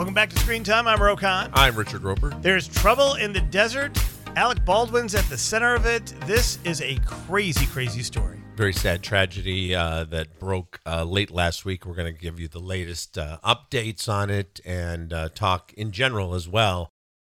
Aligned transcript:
Welcome 0.00 0.14
back 0.14 0.30
to 0.30 0.38
Screen 0.38 0.64
Time. 0.64 0.88
I'm 0.88 0.98
Roe 0.98 1.14
Conn. 1.14 1.50
I'm 1.52 1.76
Richard 1.76 2.02
Roeper. 2.02 2.30
There's 2.40 2.66
trouble 2.66 3.16
in 3.16 3.34
the 3.34 3.42
desert. 3.42 3.98
Alec 4.34 4.64
Baldwin's 4.64 5.14
at 5.14 5.26
the 5.26 5.36
center 5.36 5.74
of 5.74 5.84
it. 5.84 6.06
This 6.24 6.58
is 6.64 6.80
a 6.80 6.96
crazy, 7.04 7.66
crazy 7.66 8.02
story. 8.02 8.40
Very 8.56 8.72
sad 8.72 9.02
tragedy 9.02 9.74
uh, 9.74 10.04
that 10.04 10.38
broke 10.38 10.80
uh, 10.86 11.04
late 11.04 11.30
last 11.30 11.66
week. 11.66 11.84
We're 11.84 11.96
going 11.96 12.14
to 12.14 12.18
give 12.18 12.40
you 12.40 12.48
the 12.48 12.60
latest 12.60 13.18
uh, 13.18 13.40
updates 13.44 14.08
on 14.08 14.30
it 14.30 14.58
and 14.64 15.12
uh, 15.12 15.28
talk 15.34 15.74
in 15.74 15.90
general 15.90 16.32
as 16.32 16.48
well 16.48 16.88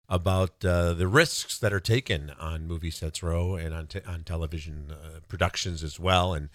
about 0.08 0.64
uh, 0.64 0.92
the 0.92 1.08
risks 1.08 1.58
that 1.58 1.72
are 1.72 1.80
taken 1.80 2.30
on 2.38 2.68
movie 2.68 2.92
sets 2.92 3.20
Roe 3.20 3.56
and 3.56 3.74
on, 3.74 3.88
on 4.06 4.22
television 4.22 4.92
uh, 4.92 5.18
productions 5.26 5.82
as 5.82 5.98
well. 5.98 6.34
And 6.34 6.50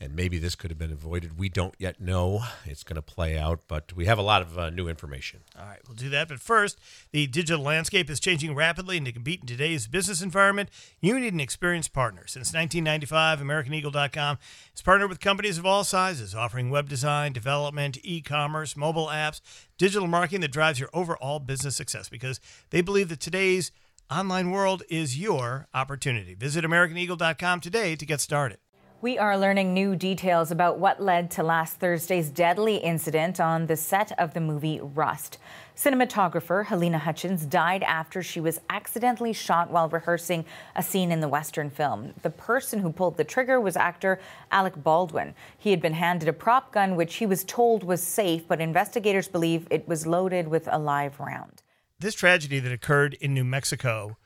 and 0.00 0.16
maybe 0.16 0.38
this 0.38 0.54
could 0.54 0.70
have 0.70 0.78
been 0.78 0.92
avoided. 0.92 1.38
We 1.38 1.50
don't 1.50 1.74
yet 1.78 2.00
know. 2.00 2.42
It's 2.64 2.82
going 2.82 2.96
to 2.96 3.02
play 3.02 3.38
out, 3.38 3.60
but 3.68 3.92
we 3.92 4.06
have 4.06 4.18
a 4.18 4.22
lot 4.22 4.40
of 4.40 4.58
uh, 4.58 4.70
new 4.70 4.88
information. 4.88 5.40
All 5.58 5.66
right, 5.66 5.78
we'll 5.86 5.94
do 5.94 6.08
that. 6.08 6.28
But 6.28 6.40
first, 6.40 6.78
the 7.12 7.26
digital 7.26 7.62
landscape 7.62 8.08
is 8.08 8.18
changing 8.18 8.54
rapidly, 8.54 8.96
and 8.96 9.04
to 9.04 9.12
compete 9.12 9.42
in 9.42 9.46
today's 9.46 9.86
business 9.86 10.22
environment, 10.22 10.70
you 11.00 11.18
need 11.20 11.34
an 11.34 11.40
experienced 11.40 11.92
partner. 11.92 12.22
Since 12.26 12.54
1995, 12.54 13.40
AmericanEagle.com 13.40 14.38
has 14.72 14.82
partnered 14.82 15.10
with 15.10 15.20
companies 15.20 15.58
of 15.58 15.66
all 15.66 15.84
sizes, 15.84 16.34
offering 16.34 16.70
web 16.70 16.88
design, 16.88 17.32
development, 17.34 17.98
e 18.02 18.22
commerce, 18.22 18.76
mobile 18.76 19.08
apps, 19.08 19.42
digital 19.76 20.08
marketing 20.08 20.40
that 20.40 20.52
drives 20.52 20.80
your 20.80 20.90
overall 20.94 21.40
business 21.40 21.76
success 21.76 22.08
because 22.08 22.40
they 22.70 22.80
believe 22.80 23.10
that 23.10 23.20
today's 23.20 23.70
online 24.10 24.50
world 24.50 24.82
is 24.88 25.18
your 25.18 25.68
opportunity. 25.74 26.34
Visit 26.34 26.64
AmericanEagle.com 26.64 27.60
today 27.60 27.96
to 27.96 28.06
get 28.06 28.20
started. 28.20 28.58
We 29.02 29.16
are 29.16 29.38
learning 29.38 29.72
new 29.72 29.96
details 29.96 30.50
about 30.50 30.78
what 30.78 31.02
led 31.02 31.30
to 31.30 31.42
last 31.42 31.78
Thursday's 31.78 32.28
deadly 32.28 32.76
incident 32.76 33.40
on 33.40 33.64
the 33.64 33.74
set 33.74 34.12
of 34.20 34.34
the 34.34 34.42
movie 34.42 34.78
Rust. 34.78 35.38
Cinematographer 35.74 36.66
Halyna 36.66 36.98
Hutchins 36.98 37.46
died 37.46 37.82
after 37.84 38.22
she 38.22 38.40
was 38.40 38.60
accidentally 38.68 39.32
shot 39.32 39.70
while 39.70 39.88
rehearsing 39.88 40.44
a 40.76 40.82
scene 40.82 41.10
in 41.10 41.20
the 41.20 41.30
Western 41.30 41.70
film. 41.70 42.12
The 42.20 42.28
person 42.28 42.80
who 42.80 42.92
pulled 42.92 43.16
the 43.16 43.24
trigger 43.24 43.58
was 43.58 43.74
actor 43.74 44.20
Alec 44.50 44.74
Baldwin. 44.82 45.34
He 45.56 45.70
had 45.70 45.80
been 45.80 45.94
handed 45.94 46.28
a 46.28 46.34
prop 46.34 46.70
gun, 46.70 46.94
which 46.94 47.14
he 47.14 47.24
was 47.24 47.42
told 47.42 47.82
was 47.82 48.02
safe, 48.02 48.46
but 48.46 48.60
investigators 48.60 49.28
believe 49.28 49.66
it 49.70 49.88
was 49.88 50.06
loaded 50.06 50.46
with 50.46 50.68
a 50.70 50.78
live 50.78 51.18
round. 51.18 51.62
This 51.98 52.14
tragedy 52.14 52.58
that 52.58 52.70
occurred 52.70 53.14
in 53.14 53.32
New 53.32 53.44
Mexico 53.44 54.18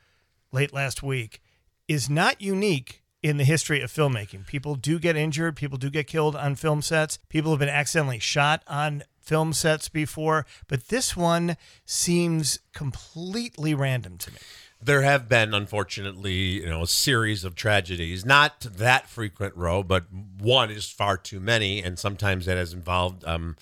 late 0.51 0.75
last 0.75 1.01
week 1.01 1.41
is 1.87 2.11
not 2.11 2.41
unique 2.41 3.04
in 3.25 3.39
the 3.39 3.45
history 3.45 3.81
of 3.81 3.91
filmmaking. 3.91 4.47
People 4.47 4.75
do 4.75 4.99
get 4.99 5.17
injured, 5.17 5.57
people 5.57 5.79
do 5.79 5.89
get 5.89 6.07
killed 6.07 6.37
on 6.37 6.55
film 6.55 6.83
sets, 6.83 7.19
people 7.31 7.51
have 7.53 7.59
been 7.59 7.71
accidentally 7.71 8.19
shot 8.19 8.63
on 8.69 9.03
film 9.23 9.55
sets 9.55 9.89
before, 9.89 10.45
but 10.69 10.89
this 10.89 11.17
one 11.17 11.57
seems 11.87 12.59
completely 12.75 13.73
random 13.73 14.19
to 14.19 14.31
me. 14.31 14.37
There 14.83 15.01
have 15.01 15.27
been, 15.27 15.55
unfortunately, 15.55 16.61
you 16.61 16.67
know, 16.67 16.83
a 16.83 16.87
series 16.87 17.45
of 17.45 17.55
tragedies. 17.55 18.27
Not 18.27 18.61
that 18.61 19.09
frequent, 19.09 19.57
Roe, 19.57 19.83
but 19.83 20.05
one 20.13 20.71
is 20.71 20.91
far 20.91 21.17
too 21.17 21.41
many, 21.41 21.83
and 21.83 21.99
sometimes 21.99 22.45
that 22.45 22.59
has 22.59 22.75
involved 22.75 23.25
um, 23.25 23.57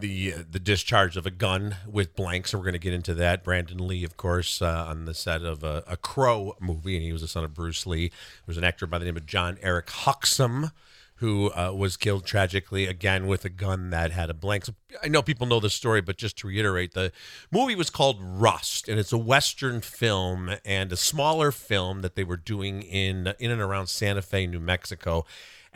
the 0.00 0.34
uh, 0.34 0.42
the 0.50 0.58
discharge 0.58 1.16
of 1.16 1.26
a 1.26 1.30
gun 1.30 1.76
with 1.86 2.14
blanks. 2.14 2.50
So 2.50 2.58
we're 2.58 2.64
going 2.64 2.74
to 2.74 2.78
get 2.78 2.92
into 2.92 3.14
that. 3.14 3.44
Brandon 3.44 3.86
Lee, 3.86 4.04
of 4.04 4.16
course, 4.16 4.60
uh, 4.62 4.86
on 4.88 5.04
the 5.04 5.14
set 5.14 5.42
of 5.42 5.62
a, 5.64 5.84
a, 5.86 5.96
Crow 5.96 6.56
movie, 6.60 6.96
and 6.96 7.04
he 7.04 7.12
was 7.12 7.22
the 7.22 7.28
son 7.28 7.44
of 7.44 7.54
Bruce 7.54 7.86
Lee. 7.86 8.08
There 8.08 8.46
was 8.46 8.58
an 8.58 8.64
actor 8.64 8.86
by 8.86 8.98
the 8.98 9.04
name 9.04 9.16
of 9.16 9.26
Jon-Erik 9.26 9.86
Hexum 9.86 10.70
who 11.16 11.50
uh, 11.52 11.72
was 11.74 11.96
killed 11.96 12.26
tragically 12.26 12.84
again 12.84 13.26
with 13.26 13.44
a 13.44 13.48
gun 13.48 13.88
that 13.90 14.10
had 14.12 14.28
a 14.28 14.34
blank. 14.34 14.66
So 14.66 14.74
I 15.02 15.08
know 15.08 15.22
people 15.22 15.46
know 15.46 15.60
the 15.60 15.70
story, 15.70 16.02
but 16.02 16.18
just 16.18 16.36
to 16.38 16.46
reiterate, 16.46 16.92
the 16.92 17.10
movie 17.50 17.74
was 17.74 17.88
called 17.88 18.18
Rust, 18.20 18.86
and 18.88 18.98
it's 19.00 19.12
a 19.12 19.18
Western 19.18 19.80
film 19.80 20.56
and 20.64 20.92
a 20.92 20.96
smaller 20.96 21.50
film 21.52 22.02
that 22.02 22.16
they 22.16 22.24
were 22.24 22.36
doing 22.36 22.82
in 22.82 23.32
in 23.38 23.50
and 23.50 23.62
around 23.62 23.86
Santa 23.86 24.22
Fe, 24.22 24.46
New 24.46 24.60
Mexico. 24.60 25.24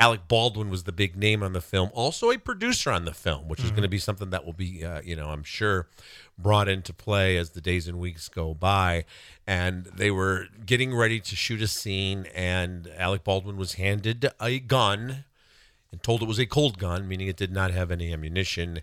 Alec 0.01 0.29
Baldwin 0.29 0.71
was 0.71 0.85
the 0.85 0.93
big 0.93 1.15
name 1.15 1.43
on 1.43 1.53
the 1.53 1.61
film, 1.61 1.91
also 1.93 2.31
a 2.31 2.39
producer 2.39 2.91
on 2.91 3.05
the 3.05 3.13
film, 3.13 3.49
which 3.49 3.59
mm-hmm. 3.59 3.67
is 3.67 3.71
going 3.73 3.83
to 3.83 3.89
be 3.89 3.99
something 3.99 4.31
that 4.31 4.47
will 4.47 4.55
be, 4.55 4.83
uh, 4.83 5.03
you 5.05 5.15
know, 5.15 5.29
I'm 5.29 5.43
sure 5.43 5.89
brought 6.39 6.71
into 6.71 6.95
play 6.95 7.37
as 7.37 7.51
the 7.51 7.61
days 7.61 7.87
and 7.87 8.01
weeks 8.01 8.27
go 8.31 8.55
by. 8.55 9.05
And 9.47 9.85
they 9.85 10.11
were 10.11 10.47
getting 10.65 10.97
ready 10.97 11.21
to 11.21 11.37
shoot 11.37 11.61
a 11.61 11.67
scene, 11.67 12.27
and 12.35 12.91
Alec 12.97 13.25
Baldwin 13.25 13.59
was 13.59 13.75
handed 13.75 14.31
a 14.41 14.59
gun 14.59 15.27
and 15.93 16.03
told 16.03 16.23
it 16.23 16.29
was 16.29 16.39
a 16.39 16.47
cold 16.47 16.79
gun, 16.79 17.07
meaning 17.07 17.29
it 17.29 17.37
did 17.37 17.53
not 17.53 17.71
have 17.71 17.91
any 17.91 18.11
ammunition. 18.11 18.81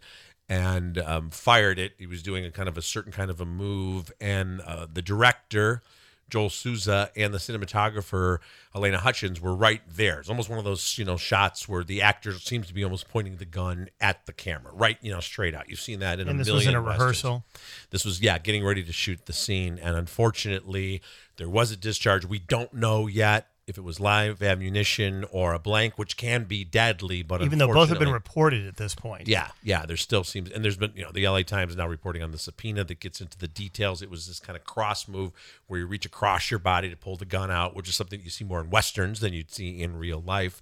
And 0.47 1.00
um, 1.00 1.29
fired 1.29 1.77
it. 1.77 1.94
He 1.97 2.06
was 2.06 2.23
doing 2.23 2.45
a 2.45 2.51
kind 2.51 2.69
of 2.69 2.77
a 2.77 2.81
certain 2.81 3.11
kind 3.11 3.29
of 3.29 3.41
a 3.41 3.45
move, 3.45 4.13
and 4.22 4.61
uh, 4.61 4.88
the 4.91 5.01
director, 5.01 5.81
Joel 6.29 6.49
Souza 6.49 7.09
and 7.15 7.33
the 7.33 7.38
cinematographer 7.38 8.39
Halyna 8.75 8.97
Hutchins 8.97 9.39
were 9.39 9.55
right 9.55 9.81
there. 9.88 10.19
It's 10.19 10.29
almost 10.29 10.49
one 10.49 10.59
of 10.59 10.65
those 10.65 10.97
you 10.97 11.05
know 11.05 11.17
shots 11.17 11.67
where 11.67 11.83
the 11.83 12.01
actor 12.01 12.33
seems 12.33 12.67
to 12.67 12.73
be 12.73 12.83
almost 12.83 13.07
pointing 13.09 13.38
the 13.38 13.45
gun 13.45 13.89
at 14.01 14.25
the 14.25 14.33
camera, 14.33 14.71
right? 14.73 14.97
You 15.01 15.11
know, 15.11 15.19
straight 15.19 15.55
out. 15.55 15.69
You've 15.69 15.79
seen 15.79 15.99
that 15.99 16.19
in 16.19 16.27
and 16.27 16.38
a 16.38 16.39
this 16.39 16.47
million. 16.47 16.57
was 16.59 16.67
in 16.67 16.75
a 16.75 16.81
rehearsal. 16.81 17.45
This 17.89 18.05
was 18.05 18.21
yeah, 18.21 18.38
getting 18.38 18.65
ready 18.65 18.83
to 18.83 18.93
shoot 18.93 19.25
the 19.25 19.33
scene, 19.33 19.79
and 19.81 19.95
unfortunately, 19.95 21.01
there 21.38 21.49
was 21.49 21.71
a 21.71 21.77
discharge. 21.77 22.25
We 22.25 22.39
don't 22.39 22.73
know 22.73 23.07
yet 23.07 23.47
if 23.67 23.78
it 23.78 23.83
was 23.83 24.00
live 24.00 24.41
ammunition 24.41 25.25
or 25.29 25.53
a 25.53 25.59
blank, 25.59 25.97
which 25.97 26.16
can 26.16 26.45
be 26.45 26.63
deadly. 26.63 27.22
But 27.22 27.41
even 27.41 27.59
though 27.59 27.67
both 27.67 27.89
have 27.89 28.00
been 28.00 28.11
reported 28.13 28.66
at 28.66 28.78
this 28.78 28.95
point, 28.95 29.28
yeah, 29.28 29.50
yeah, 29.61 29.85
there 29.85 29.97
still 29.97 30.23
seems, 30.23 30.50
and 30.50 30.63
there's 30.63 30.78
been, 30.78 30.94
you 30.95 31.03
know, 31.03 31.11
the 31.11 31.28
LA 31.28 31.41
Times 31.41 31.75
now 31.75 31.85
reporting 31.85 32.23
on 32.23 32.31
the 32.31 32.38
subpoena 32.38 32.85
that 32.85 33.01
gets 33.01 33.19
into 33.19 33.38
the 33.38 33.47
details. 33.47 34.01
It 34.01 34.09
was 34.09 34.25
this 34.25 34.39
kind 34.39 34.56
of 34.56 34.63
cross 34.63 35.09
move 35.09 35.33
where 35.67 35.81
you 35.81 35.85
reach 35.85 36.06
across 36.06 36.50
your 36.50 36.61
body 36.61 36.89
to 36.89 36.95
pull 36.95 37.17
the 37.17 37.25
gun 37.25 37.51
out, 37.51 37.75
which 37.75 37.89
is 37.89 37.95
something 37.95 38.22
you 38.22 38.29
see 38.29 38.45
more 38.45 38.61
in 38.61 38.69
westerns 38.69 39.19
than 39.19 39.33
you'd 39.33 39.51
see 39.51 39.81
in 39.81 39.97
real 39.97 40.22
life. 40.22 40.61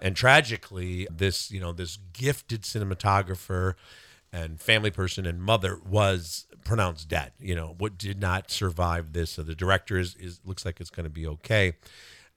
And 0.00 0.14
tragically, 0.14 1.08
this, 1.10 1.50
you 1.50 1.58
know, 1.58 1.72
this 1.72 1.98
gifted 2.12 2.62
cinematographer 2.62 3.74
and 4.32 4.60
family 4.60 4.90
person 4.92 5.26
and 5.26 5.42
mother 5.42 5.80
was 5.84 6.46
pronounced 6.64 7.08
dead. 7.08 7.32
You 7.40 7.56
know, 7.56 7.74
what 7.78 7.98
did 7.98 8.20
not 8.20 8.52
survive 8.52 9.14
this. 9.14 9.30
So 9.30 9.42
the 9.42 9.54
director 9.56 9.98
is, 9.98 10.14
is 10.14 10.40
looks 10.44 10.64
like 10.64 10.80
it's 10.80 10.90
going 10.90 11.04
to 11.04 11.10
be 11.10 11.26
okay 11.26 11.74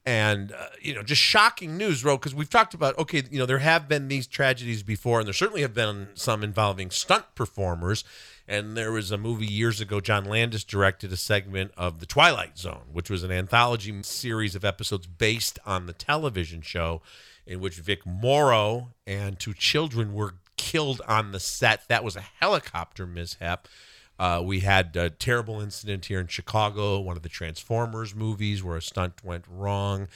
and 0.06 0.52
uh, 0.52 0.66
you 0.80 0.94
know 0.94 1.02
just 1.02 1.20
shocking 1.20 1.76
news 1.76 2.04
Roe 2.04 2.16
because 2.16 2.34
we've 2.34 2.50
talked 2.50 2.74
about 2.74 2.98
okay 2.98 3.22
you 3.30 3.38
know 3.38 3.46
there 3.46 3.58
have 3.58 3.88
been 3.88 4.08
these 4.08 4.26
tragedies 4.26 4.82
before 4.82 5.20
and 5.20 5.26
there 5.26 5.34
certainly 5.34 5.62
have 5.62 5.74
been 5.74 6.08
some 6.14 6.42
involving 6.42 6.90
stunt 6.90 7.26
performers. 7.34 8.04
And 8.48 8.76
there 8.76 8.90
was 8.90 9.12
a 9.12 9.18
movie 9.18 9.46
years 9.46 9.80
ago 9.80 10.00
john 10.00 10.24
landis 10.24 10.64
directed 10.64 11.12
a 11.12 11.16
segment 11.16 11.70
of 11.76 12.00
the 12.00 12.06
twilight 12.06 12.58
zone 12.58 12.82
which 12.92 13.08
was 13.08 13.22
an 13.22 13.30
anthology 13.30 14.02
series 14.02 14.56
of 14.56 14.64
episodes 14.64 15.06
based 15.06 15.60
on 15.64 15.86
the 15.86 15.92
television 15.92 16.60
show 16.60 17.00
in 17.46 17.60
which 17.60 17.76
vic 17.76 18.04
morrow 18.04 18.92
and 19.06 19.38
two 19.38 19.54
children 19.54 20.14
were 20.14 20.34
killed 20.60 21.00
on 21.08 21.32
the 21.32 21.40
set. 21.40 21.88
That 21.88 22.04
was 22.04 22.16
a 22.16 22.20
helicopter 22.20 23.06
mishap 23.06 23.66
uh, 24.20 24.42
we 24.44 24.60
had 24.60 24.94
a 24.96 25.08
terrible 25.08 25.62
incident 25.62 26.04
here 26.04 26.20
in 26.20 26.26
Chicago, 26.26 27.00
one 27.00 27.16
of 27.16 27.22
the 27.22 27.28
Transformers 27.30 28.14
movies 28.14 28.62
where 28.62 28.76
a 28.76 28.82
stunt 28.82 29.24
went 29.24 29.46
wrong. 29.48 30.08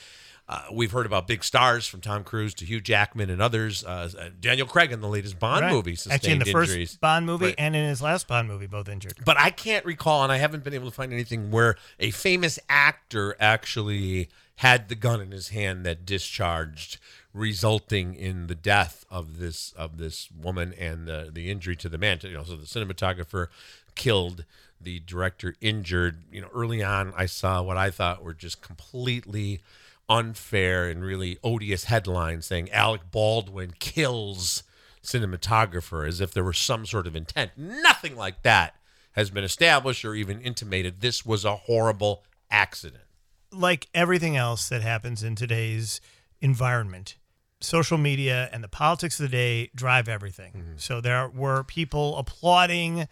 Uh, 0.47 0.65
we've 0.70 0.92
heard 0.92 1.06
about 1.06 1.26
big 1.26 1.42
stars 1.42 1.87
from 1.87 2.03
Tom 2.03 2.22
Cruise 2.22 2.53
to 2.56 2.66
Hugh 2.66 2.82
Jackman 2.82 3.31
and 3.31 3.41
others. 3.41 3.82
Uh, 3.82 4.10
uh 4.20 4.28
Daniel 4.38 4.66
Craig 4.66 4.92
in 4.92 5.00
the 5.00 5.09
latest 5.09 5.38
Bond 5.38 5.62
right. 5.62 5.72
movie 5.72 5.94
sustained 5.94 6.12
Actually, 6.12 6.32
in 6.32 6.38
the 6.41 6.47
injuries. 6.50 6.91
first 6.91 7.00
Bond 7.00 7.25
movie 7.25 7.47
right. 7.47 7.54
and 7.56 7.75
in 7.75 7.88
his 7.88 8.03
last 8.03 8.28
Bond 8.28 8.47
movie, 8.47 8.66
both 8.66 8.91
injured. 8.91 9.15
But 9.25 9.38
I 9.38 9.48
can't 9.48 9.87
recall, 9.87 10.22
and 10.22 10.31
I 10.31 10.36
haven't 10.36 10.65
been 10.65 10.75
able 10.75 10.91
to 10.91 10.94
find 10.94 11.10
anything 11.10 11.50
where 11.50 11.76
a 11.98 12.10
famous 12.10 12.59
actor 12.69 13.34
actually 13.41 14.28
had 14.56 14.91
the 14.91 14.94
gun 14.94 15.22
in 15.22 15.31
his 15.31 15.48
hand 15.48 15.86
that 15.86 16.04
discharged 16.04 16.98
resulting 17.33 18.15
in 18.15 18.47
the 18.47 18.54
death 18.54 19.04
of 19.10 19.39
this 19.39 19.72
of 19.72 19.97
this 19.97 20.28
woman 20.30 20.74
and 20.74 21.09
the 21.09 21.30
the 21.33 21.51
injury 21.51 21.74
to 21.77 21.89
the 21.89 21.98
man. 21.98 22.18
You 22.22 22.34
know, 22.34 22.45
so 22.45 22.54
the 22.54 22.66
cinematographer 22.66 23.47
killed, 23.94 24.44
the 24.80 25.00
director 25.00 25.54
injured. 25.60 26.24
You 26.30 26.42
know, 26.42 26.50
early 26.54 26.82
on, 26.82 27.12
I 27.16 27.26
saw 27.26 27.62
what 27.62 27.76
I 27.76 27.91
thought 27.91 28.22
were 28.22 28.34
just 28.34 28.60
completely 28.60 29.60
unfair 30.08 30.88
and 30.88 31.02
really 31.02 31.38
odious 31.42 31.84
headlines 31.84 32.46
saying 32.46 32.70
Alec 32.70 33.10
Baldwin 33.10 33.72
kills 33.78 34.62
cinematographer 35.02 36.06
as 36.06 36.20
if 36.20 36.32
there 36.32 36.44
was 36.44 36.58
some 36.58 36.86
sort 36.86 37.06
of 37.06 37.16
intent. 37.16 37.52
Nothing 37.56 38.16
like 38.16 38.42
that 38.42 38.74
has 39.12 39.30
been 39.30 39.44
established 39.44 40.04
or 40.04 40.14
even 40.14 40.41
intimated. 40.41 41.00
This 41.00 41.24
was 41.24 41.44
a 41.44 41.56
horrible 41.56 42.24
accident. 42.50 43.04
Like 43.52 43.88
everything 43.94 44.36
else 44.36 44.68
that 44.68 44.82
happens 44.82 45.22
in 45.22 45.36
today's 45.36 46.00
environment, 46.41 47.16
social 47.60 47.98
media 47.98 48.48
and 48.52 48.64
the 48.64 48.68
politics 48.68 49.20
of 49.20 49.30
the 49.30 49.36
day 49.36 49.70
drive 49.74 50.08
everything. 50.08 50.52
Mm-hmm. 50.52 50.76
So 50.76 51.00
there 51.00 51.28
were 51.28 51.62
people 51.62 52.16
applauding 52.18 53.06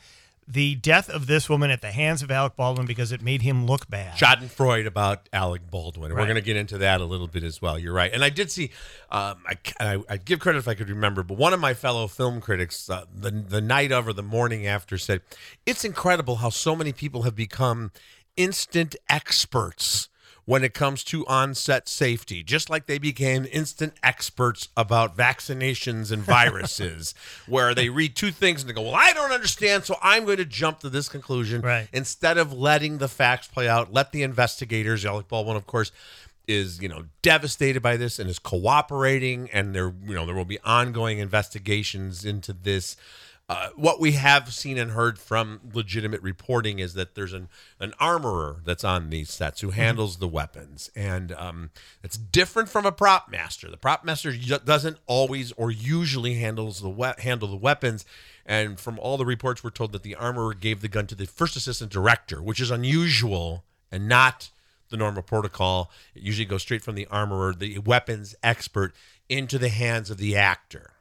the 0.46 0.74
death 0.74 1.08
of 1.08 1.26
this 1.26 1.48
woman 1.48 1.70
at 1.70 1.80
the 1.80 1.92
hands 1.92 2.22
of 2.22 2.30
Alec 2.30 2.56
Baldwin 2.56 2.86
because 2.86 3.12
it 3.12 3.22
made 3.22 3.42
him 3.42 3.66
look 3.66 3.88
bad. 3.88 4.16
Schadenfreude 4.16 4.86
about 4.86 5.28
Alec 5.32 5.70
Baldwin. 5.70 6.10
And 6.10 6.18
We're 6.18 6.26
going 6.26 6.36
to 6.36 6.42
get 6.42 6.56
into 6.56 6.78
that 6.78 7.00
a 7.00 7.04
little 7.04 7.28
bit 7.28 7.44
as 7.44 7.62
well. 7.62 7.78
You're 7.78 7.92
right. 7.92 8.12
And 8.12 8.24
I 8.24 8.30
did 8.30 8.50
see, 8.50 8.70
um, 9.10 9.38
I, 9.46 9.56
I, 9.80 10.02
I'd 10.08 10.24
give 10.24 10.40
credit 10.40 10.58
if 10.58 10.68
I 10.68 10.74
could 10.74 10.88
remember, 10.88 11.22
but 11.22 11.38
one 11.38 11.52
of 11.52 11.60
my 11.60 11.74
fellow 11.74 12.08
film 12.08 12.40
critics, 12.40 12.90
uh, 12.90 13.04
the, 13.14 13.30
the 13.30 13.60
night 13.60 13.92
of 13.92 14.08
or 14.08 14.12
the 14.12 14.22
morning 14.22 14.66
after, 14.66 14.98
said, 14.98 15.22
It's 15.64 15.84
incredible 15.84 16.36
how 16.36 16.50
so 16.50 16.74
many 16.74 16.92
people 16.92 17.22
have 17.22 17.36
become 17.36 17.92
instant 18.36 18.96
experts 19.08 20.08
when 20.44 20.64
it 20.64 20.74
comes 20.74 21.04
to 21.04 21.26
on-set 21.26 21.88
safety 21.88 22.42
just 22.42 22.68
like 22.68 22.86
they 22.86 22.98
became 22.98 23.46
instant 23.52 23.92
experts 24.02 24.68
about 24.76 25.16
vaccinations 25.16 26.10
and 26.10 26.22
viruses 26.22 27.14
where 27.46 27.74
they 27.74 27.88
read 27.88 28.14
two 28.16 28.30
things 28.30 28.60
and 28.62 28.68
they 28.68 28.74
go 28.74 28.82
well 28.82 28.94
i 28.94 29.12
don't 29.12 29.30
understand 29.32 29.84
so 29.84 29.96
i'm 30.02 30.24
going 30.24 30.36
to 30.38 30.44
jump 30.44 30.80
to 30.80 30.90
this 30.90 31.08
conclusion 31.08 31.60
Right. 31.60 31.88
instead 31.92 32.38
of 32.38 32.52
letting 32.52 32.98
the 32.98 33.08
facts 33.08 33.46
play 33.48 33.68
out 33.68 33.92
let 33.92 34.12
the 34.12 34.22
investigators 34.22 35.04
alec 35.06 35.28
baldwin 35.28 35.56
of 35.56 35.66
course 35.66 35.92
is 36.48 36.82
you 36.82 36.88
know 36.88 37.04
devastated 37.22 37.80
by 37.82 37.96
this 37.96 38.18
and 38.18 38.28
is 38.28 38.40
cooperating 38.40 39.48
and 39.52 39.74
there 39.74 39.92
you 40.04 40.14
know 40.14 40.26
there 40.26 40.34
will 40.34 40.44
be 40.44 40.58
ongoing 40.64 41.18
investigations 41.18 42.24
into 42.24 42.52
this 42.52 42.96
uh, 43.48 43.68
what 43.74 44.00
we 44.00 44.12
have 44.12 44.52
seen 44.52 44.78
and 44.78 44.92
heard 44.92 45.18
from 45.18 45.60
legitimate 45.74 46.22
reporting 46.22 46.78
is 46.78 46.94
that 46.94 47.14
there's 47.14 47.32
an, 47.32 47.48
an 47.80 47.92
armorer 47.98 48.62
that's 48.64 48.84
on 48.84 49.10
these 49.10 49.30
sets 49.30 49.60
who 49.60 49.70
handles 49.70 50.18
the 50.18 50.28
weapons, 50.28 50.90
and 50.94 51.32
um, 51.32 51.70
it's 52.02 52.16
different 52.16 52.68
from 52.68 52.86
a 52.86 52.92
prop 52.92 53.30
master. 53.30 53.68
The 53.68 53.76
prop 53.76 54.04
master 54.04 54.32
doesn't 54.32 54.98
always 55.06 55.52
or 55.52 55.70
usually 55.70 56.34
handles 56.34 56.80
the 56.80 56.88
we- 56.88 57.12
handle 57.18 57.48
the 57.48 57.56
weapons. 57.56 58.04
And 58.46 58.80
from 58.80 58.98
all 58.98 59.16
the 59.16 59.26
reports, 59.26 59.62
we're 59.62 59.70
told 59.70 59.92
that 59.92 60.02
the 60.02 60.16
armorer 60.16 60.54
gave 60.54 60.80
the 60.80 60.88
gun 60.88 61.06
to 61.08 61.14
the 61.14 61.26
first 61.26 61.54
assistant 61.54 61.92
director, 61.92 62.42
which 62.42 62.60
is 62.60 62.70
unusual 62.70 63.64
and 63.90 64.08
not 64.08 64.50
the 64.88 64.96
normal 64.96 65.22
protocol. 65.22 65.90
It 66.14 66.22
usually 66.22 66.46
goes 66.46 66.62
straight 66.62 66.82
from 66.82 66.94
the 66.94 67.06
armorer, 67.06 67.54
the 67.54 67.78
weapons 67.78 68.34
expert, 68.42 68.94
into 69.28 69.58
the 69.58 69.68
hands 69.68 70.10
of 70.10 70.18
the 70.18 70.36
actor. 70.36 70.92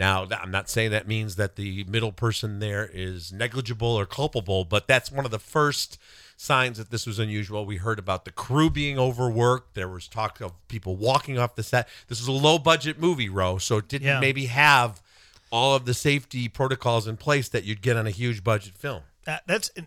Now, 0.00 0.26
I'm 0.32 0.50
not 0.50 0.70
saying 0.70 0.92
that 0.92 1.06
means 1.06 1.36
that 1.36 1.56
the 1.56 1.84
middle 1.84 2.10
person 2.10 2.58
there 2.58 2.88
is 2.90 3.34
negligible 3.34 3.86
or 3.86 4.06
culpable, 4.06 4.64
but 4.64 4.86
that's 4.88 5.12
one 5.12 5.26
of 5.26 5.30
the 5.30 5.38
first 5.38 5.98
signs 6.38 6.78
that 6.78 6.90
this 6.90 7.06
was 7.06 7.18
unusual. 7.18 7.66
We 7.66 7.76
heard 7.76 7.98
about 7.98 8.24
the 8.24 8.30
crew 8.30 8.70
being 8.70 8.98
overworked. 8.98 9.74
There 9.74 9.88
was 9.88 10.08
talk 10.08 10.40
of 10.40 10.52
people 10.68 10.96
walking 10.96 11.38
off 11.38 11.54
the 11.54 11.62
set. 11.62 11.86
This 12.08 12.18
was 12.18 12.28
a 12.28 12.32
low 12.32 12.58
budget 12.58 12.98
movie, 12.98 13.28
Roe, 13.28 13.58
so 13.58 13.76
it 13.76 13.88
didn't 13.88 14.06
Yeah. 14.06 14.20
maybe 14.20 14.46
have 14.46 15.02
all 15.52 15.74
of 15.74 15.84
the 15.84 15.92
safety 15.92 16.48
protocols 16.48 17.06
in 17.06 17.18
place 17.18 17.50
that 17.50 17.64
you'd 17.64 17.82
get 17.82 17.98
on 17.98 18.06
a 18.06 18.10
huge 18.10 18.42
budget 18.42 18.72
film. 18.78 19.02
That, 19.24 19.42
that's 19.46 19.70
a 19.76 19.82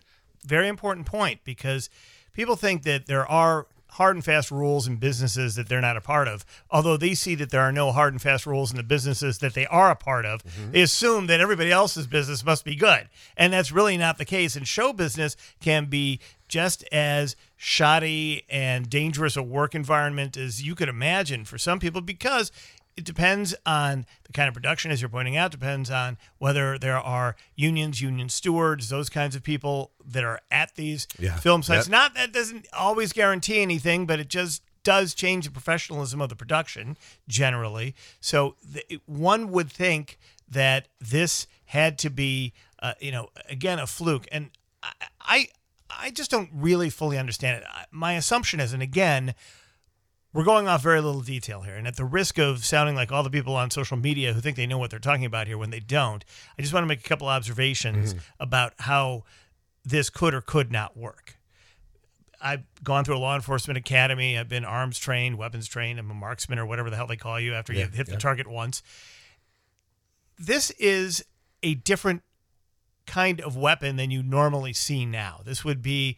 very 0.46 0.68
important 0.68 1.06
point 1.06 1.40
because 1.42 1.90
people 2.32 2.54
think 2.54 2.84
that 2.84 3.06
there 3.06 3.26
are 3.26 3.66
hard 3.94 4.16
and 4.16 4.24
fast 4.24 4.50
rules 4.50 4.88
in 4.88 4.96
businesses 4.96 5.54
that 5.54 5.68
they're 5.68 5.80
not 5.80 5.96
a 5.96 6.00
part 6.00 6.26
of. 6.26 6.44
Although 6.68 6.96
they 6.96 7.14
see 7.14 7.36
that 7.36 7.50
there 7.50 7.60
are 7.60 7.70
no 7.70 7.92
hard 7.92 8.12
and 8.12 8.20
fast 8.20 8.44
rules 8.44 8.72
in 8.72 8.76
the 8.76 8.82
businesses 8.82 9.38
that 9.38 9.54
they 9.54 9.66
are 9.66 9.90
a 9.90 9.96
part 9.96 10.26
of, 10.26 10.42
mm-hmm. 10.42 10.72
they 10.72 10.82
assume 10.82 11.28
that 11.28 11.40
everybody 11.40 11.70
else's 11.70 12.08
business 12.08 12.44
must 12.44 12.64
be 12.64 12.74
good. 12.74 13.08
And 13.36 13.52
that's 13.52 13.70
really 13.70 13.96
not 13.96 14.18
the 14.18 14.24
case. 14.24 14.56
And 14.56 14.66
show 14.66 14.92
business 14.92 15.36
can 15.60 15.86
be 15.86 16.18
just 16.48 16.84
as 16.90 17.36
shoddy 17.56 18.42
and 18.50 18.90
dangerous 18.90 19.36
a 19.36 19.42
work 19.42 19.74
environment 19.74 20.36
as 20.36 20.62
you 20.62 20.74
could 20.74 20.88
imagine 20.88 21.44
for 21.44 21.56
some 21.56 21.78
people 21.78 22.00
because 22.00 22.50
it 22.96 23.04
depends 23.04 23.54
on 23.66 24.06
the 24.24 24.32
kind 24.32 24.48
of 24.48 24.54
production, 24.54 24.90
as 24.90 25.00
you're 25.02 25.08
pointing 25.08 25.36
out, 25.36 25.50
depends 25.50 25.90
on 25.90 26.16
whether 26.38 26.78
there 26.78 26.98
are 26.98 27.34
unions, 27.56 28.00
union 28.00 28.28
stewards, 28.28 28.88
those 28.88 29.08
kinds 29.08 29.34
of 29.34 29.42
people 29.42 29.90
that 30.06 30.22
are 30.24 30.40
at 30.50 30.74
these 30.76 31.08
Yeah. 31.18 31.36
film 31.36 31.62
sites. 31.62 31.86
Yep. 31.86 31.90
Not 31.90 32.14
that 32.14 32.32
doesn't 32.32 32.66
always 32.72 33.12
guarantee 33.12 33.60
anything, 33.60 34.06
but 34.06 34.20
it 34.20 34.28
just 34.28 34.62
does 34.84 35.14
change 35.14 35.46
the 35.46 35.50
professionalism 35.50 36.20
of 36.20 36.28
the 36.28 36.36
production 36.36 36.96
generally. 37.26 37.94
So 38.20 38.56
th- 38.72 39.00
one 39.06 39.50
would 39.50 39.72
think 39.72 40.18
that 40.48 40.88
this 41.00 41.46
had 41.66 41.98
to 41.98 42.10
be, 42.10 42.52
uh, 42.80 42.94
you 43.00 43.10
know, 43.10 43.30
again 43.48 43.78
a 43.78 43.86
fluke, 43.86 44.28
and 44.30 44.50
I, 44.82 44.92
I, 45.20 45.48
I 45.88 46.10
just 46.10 46.30
don't 46.30 46.50
really 46.52 46.90
fully 46.90 47.16
understand 47.18 47.62
it. 47.62 47.68
My 47.90 48.12
assumption 48.12 48.60
is, 48.60 48.72
and 48.74 48.82
again, 48.82 49.34
we're 50.34 50.44
going 50.44 50.66
off 50.66 50.82
very 50.82 51.00
little 51.00 51.20
detail 51.20 51.62
here. 51.62 51.76
And 51.76 51.86
at 51.86 51.96
the 51.96 52.04
risk 52.04 52.38
of 52.38 52.64
sounding 52.64 52.96
like 52.96 53.12
all 53.12 53.22
the 53.22 53.30
people 53.30 53.54
on 53.54 53.70
social 53.70 53.96
media 53.96 54.32
who 54.32 54.40
think 54.40 54.56
they 54.56 54.66
know 54.66 54.78
what 54.78 54.90
they're 54.90 54.98
talking 54.98 55.24
about 55.24 55.46
here 55.46 55.56
when 55.56 55.70
they 55.70 55.78
don't, 55.78 56.24
I 56.58 56.62
just 56.62 56.74
want 56.74 56.82
to 56.82 56.88
make 56.88 57.00
a 57.00 57.08
couple 57.08 57.28
observations 57.28 58.12
mm-hmm. 58.12 58.42
about 58.42 58.74
how 58.80 59.22
this 59.84 60.10
could 60.10 60.34
or 60.34 60.40
could 60.40 60.72
not 60.72 60.96
work. 60.96 61.36
I've 62.42 62.64
gone 62.82 63.04
through 63.04 63.16
a 63.16 63.18
law 63.18 63.36
enforcement 63.36 63.78
academy. 63.78 64.36
I've 64.36 64.48
been 64.48 64.64
arms 64.64 64.98
trained, 64.98 65.38
weapons 65.38 65.68
trained. 65.68 66.00
I'm 66.00 66.10
a 66.10 66.14
marksman 66.14 66.58
or 66.58 66.66
whatever 66.66 66.90
the 66.90 66.96
hell 66.96 67.06
they 67.06 67.16
call 67.16 67.38
you 67.38 67.54
after 67.54 67.72
you 67.72 67.80
Yeah, 67.80 67.86
hit 67.86 68.06
the 68.08 68.16
target 68.16 68.48
once. 68.48 68.82
This 70.36 70.70
is 70.72 71.24
a 71.62 71.74
different 71.74 72.22
kind 73.06 73.40
of 73.40 73.56
weapon 73.56 73.96
than 73.96 74.10
you 74.10 74.22
normally 74.22 74.72
see 74.72 75.06
now. 75.06 75.40
This 75.44 75.64
would 75.64 75.80
be 75.80 76.16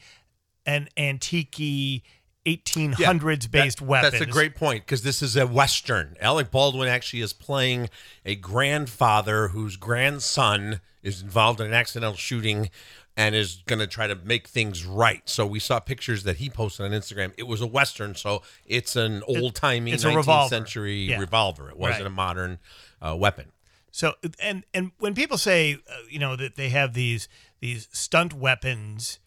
an 0.64 0.88
antique 0.96 2.02
1800s 2.46 3.50
based 3.50 3.78
That- 3.78 3.84
weapon. 3.86 4.10
That's 4.10 4.22
a 4.22 4.26
great 4.26 4.54
point 4.54 4.84
because 4.86 5.02
this 5.02 5.20
is 5.22 5.36
a 5.36 5.46
Western. 5.46 6.16
Alec 6.20 6.50
Baldwin 6.50 6.88
actually 6.88 7.20
is 7.22 7.32
playing 7.32 7.90
a 8.24 8.34
grandfather 8.36 9.48
whose 9.48 9.76
grandson 9.76 10.80
is 11.02 11.22
involved 11.22 11.60
in 11.60 11.66
an 11.66 11.74
accidental 11.74 12.16
shooting 12.16 12.70
and 13.16 13.34
is 13.34 13.62
going 13.66 13.78
to 13.78 13.86
try 13.86 14.06
to 14.06 14.14
make 14.14 14.46
things 14.46 14.84
right. 14.84 15.22
So 15.28 15.46
we 15.46 15.58
saw 15.58 15.80
pictures 15.80 16.22
that 16.24 16.36
he 16.36 16.50
posted 16.50 16.84
on 16.86 16.92
Instagram. 16.92 17.32
It 17.38 17.44
was 17.44 17.60
a 17.62 17.66
Western, 17.66 18.14
so 18.14 18.42
it's 18.66 18.94
an 18.94 19.22
old 19.26 19.54
timey 19.54 19.92
it's 19.92 20.04
19th 20.04 20.16
revolver. 20.16 20.48
century 20.54 20.96
Yeah. 21.04 21.18
revolver. 21.18 21.70
It 21.70 21.78
wasn't 21.78 22.00
Right. 22.02 22.06
a 22.06 22.10
modern 22.10 22.58
uh, 23.00 23.16
weapon. 23.16 23.52
So 23.90 24.14
and 24.40 24.64
and 24.74 24.92
when 24.98 25.14
people 25.14 25.38
say 25.38 25.74
uh, 25.74 25.94
you 26.10 26.18
know 26.18 26.36
that 26.36 26.56
they 26.56 26.68
have 26.68 26.92
these 26.92 27.28
these 27.60 27.88
stunt 27.92 28.34
weapons 28.34 29.18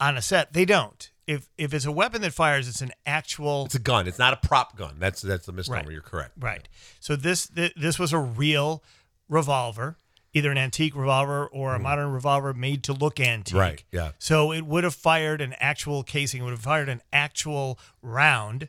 on 0.00 0.16
a 0.16 0.22
set, 0.22 0.52
they 0.54 0.64
don't. 0.64 1.08
If 1.26 1.48
if 1.56 1.72
it's 1.72 1.84
a 1.84 1.92
weapon 1.92 2.20
that 2.22 2.32
fires, 2.32 2.68
it's 2.68 2.80
an 2.80 2.92
actual 3.06 3.66
It's 3.66 3.74
a 3.74 3.78
gun. 3.78 4.08
It's 4.08 4.18
not 4.18 4.32
a 4.32 4.36
prop 4.48 4.76
gun. 4.76 4.96
That's 4.98 5.22
that's 5.22 5.46
the 5.46 5.52
misnomer. 5.52 5.82
Right. 5.82 5.92
You're 5.92 6.02
correct. 6.02 6.32
right. 6.38 6.68
So 7.00 7.14
this 7.16 7.46
th- 7.48 7.74
this 7.76 7.98
was 7.98 8.12
a 8.12 8.18
real 8.18 8.82
revolver, 9.28 9.96
either 10.34 10.50
an 10.50 10.58
antique 10.58 10.96
revolver 10.96 11.46
or 11.46 11.74
a 11.74 11.78
modern 11.78 12.10
revolver 12.12 12.52
made 12.52 12.82
to 12.84 12.92
look 12.92 13.20
antique. 13.20 13.54
Mm. 13.54 13.60
Right, 13.60 13.84
yeah. 13.92 14.10
So 14.18 14.52
it 14.52 14.66
would 14.66 14.84
have 14.84 14.94
fired 14.94 15.40
an 15.40 15.54
actual 15.60 16.02
casing. 16.02 16.42
It 16.42 16.44
would 16.44 16.50
have 16.50 16.60
fired 16.60 16.88
an 16.88 17.02
actual 17.12 17.78
round. 18.02 18.68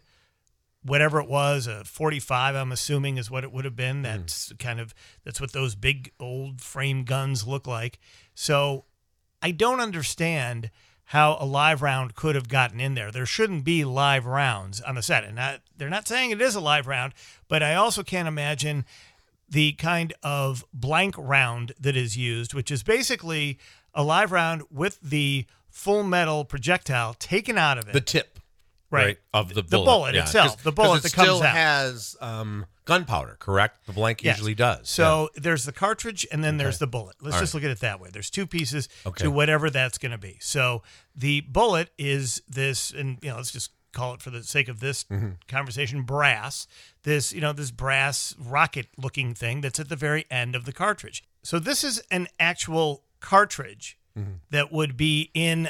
Whatever 0.86 1.22
it 1.22 1.30
was, 1.30 1.66
a 1.66 1.86
45, 1.86 2.56
I'm 2.56 2.74
assuming, 2.74 3.18
is 3.18 3.32
what 3.32 3.46
it 3.46 3.54
would 3.54 3.64
have 3.64 3.76
been. 3.76 3.98
Mm. 4.00 4.04
That's 4.04 4.52
kind 4.60 4.80
of 4.82 4.94
that's 5.24 5.40
what 5.40 5.54
those 5.54 5.76
big 5.76 6.12
old 6.20 6.60
frame 6.62 7.04
guns 7.06 7.48
look 7.48 7.66
like. 7.68 8.00
So 8.36 8.84
I 9.42 9.52
don't 9.52 9.80
understand 9.80 10.70
how 11.14 11.38
a 11.40 11.46
live 11.46 11.84
round 11.84 12.16
could 12.16 12.34
have 12.34 12.50
gotten 12.50 12.80
in 12.80 12.96
there. 12.96 13.12
There 13.12 13.28
shouldn't 13.28 13.64
be 13.64 13.86
live 13.86 14.26
rounds 14.26 14.82
on 14.82 14.96
the 14.96 15.04
set, 15.04 15.24
and 15.24 15.36
not, 15.36 15.62
they're 15.78 15.88
not 15.88 16.08
saying 16.08 16.32
it 16.32 16.42
is 16.42 16.56
a 16.56 16.60
live 16.60 16.88
round. 16.88 17.14
But 17.48 17.62
I 17.62 17.76
also 17.76 18.02
can't 18.02 18.28
imagine 18.28 18.84
the 19.48 19.74
kind 19.74 20.12
of 20.24 20.66
blank 20.74 21.14
round 21.16 21.74
that 21.80 21.96
is 21.96 22.18
used, 22.18 22.56
which 22.56 22.72
is 22.72 22.82
basically 22.82 23.60
a 23.94 24.04
live 24.04 24.32
round 24.32 24.64
with 24.72 25.00
the 25.02 25.46
full 25.70 26.02
metal 26.02 26.46
projectile 26.46 27.14
taken 27.14 27.60
out 27.60 27.78
of 27.78 27.88
it. 27.88 27.94
The 27.94 28.02
tip, 28.02 28.33
Right. 28.94 29.20
of 29.34 29.50
the 29.50 29.62
The 29.62 29.78
bullet, 29.78 29.86
bullet 29.86 30.16
Yeah, 30.16 30.22
itself, 30.24 30.62
the 30.64 30.72
bullet 30.72 30.98
it 30.98 31.04
that 31.04 31.14
comes 31.14 31.28
still 31.28 31.44
out. 31.44 31.56
has 31.56 32.16
um, 32.22 32.66
gunpowder. 32.86 33.38
Correct. 33.40 33.86
The 33.88 33.94
blank 33.94 34.24
Yes. 34.24 34.38
usually 34.38 34.56
does. 34.56 34.90
So 34.90 35.30
there's 35.36 35.66
the 35.66 35.72
cartridge 35.72 36.26
and 36.32 36.44
then 36.44 36.58
there's 36.58 36.78
the 36.80 36.88
bullet. 36.88 37.16
Let's 37.22 37.36
All 37.36 37.42
just 37.42 37.54
look 37.54 37.64
at 37.64 37.70
it 37.72 37.80
that 37.80 38.00
way. 38.00 38.10
There's 38.12 38.30
two 38.30 38.46
pieces 38.48 38.90
Okay. 39.06 39.24
to 39.24 39.32
whatever 39.32 39.70
that's 39.70 39.98
going 39.98 40.12
to 40.12 40.18
be. 40.18 40.38
So 40.42 40.84
the 41.16 41.42
bullet 41.42 41.90
is 41.98 42.42
this, 42.48 42.92
and 42.92 43.18
you 43.22 43.30
know, 43.30 43.38
let's 43.38 43.52
just 43.52 43.72
call 43.94 44.14
it 44.16 44.22
for 44.22 44.32
the 44.32 44.44
sake 44.44 44.68
of 44.70 44.80
this 44.80 45.04
Mm-hmm. 45.06 45.30
conversation, 45.48 46.02
brass. 46.04 46.66
This, 47.04 47.32
you 47.32 47.42
know, 47.42 47.54
this 47.54 47.70
brass 47.72 48.34
rocket-looking 48.40 49.36
thing 49.36 49.62
that's 49.62 49.80
at 49.80 49.90
the 49.90 49.96
very 49.96 50.26
end 50.32 50.56
of 50.56 50.66
the 50.66 50.74
cartridge. 50.74 51.24
So 51.44 51.60
this 51.60 51.84
is 51.84 52.00
an 52.12 52.28
actual 52.40 53.04
cartridge 53.20 53.98
Mm-hmm. 54.18 54.32
that 54.52 54.72
would 54.72 54.96
be 54.96 55.32
in 55.34 55.70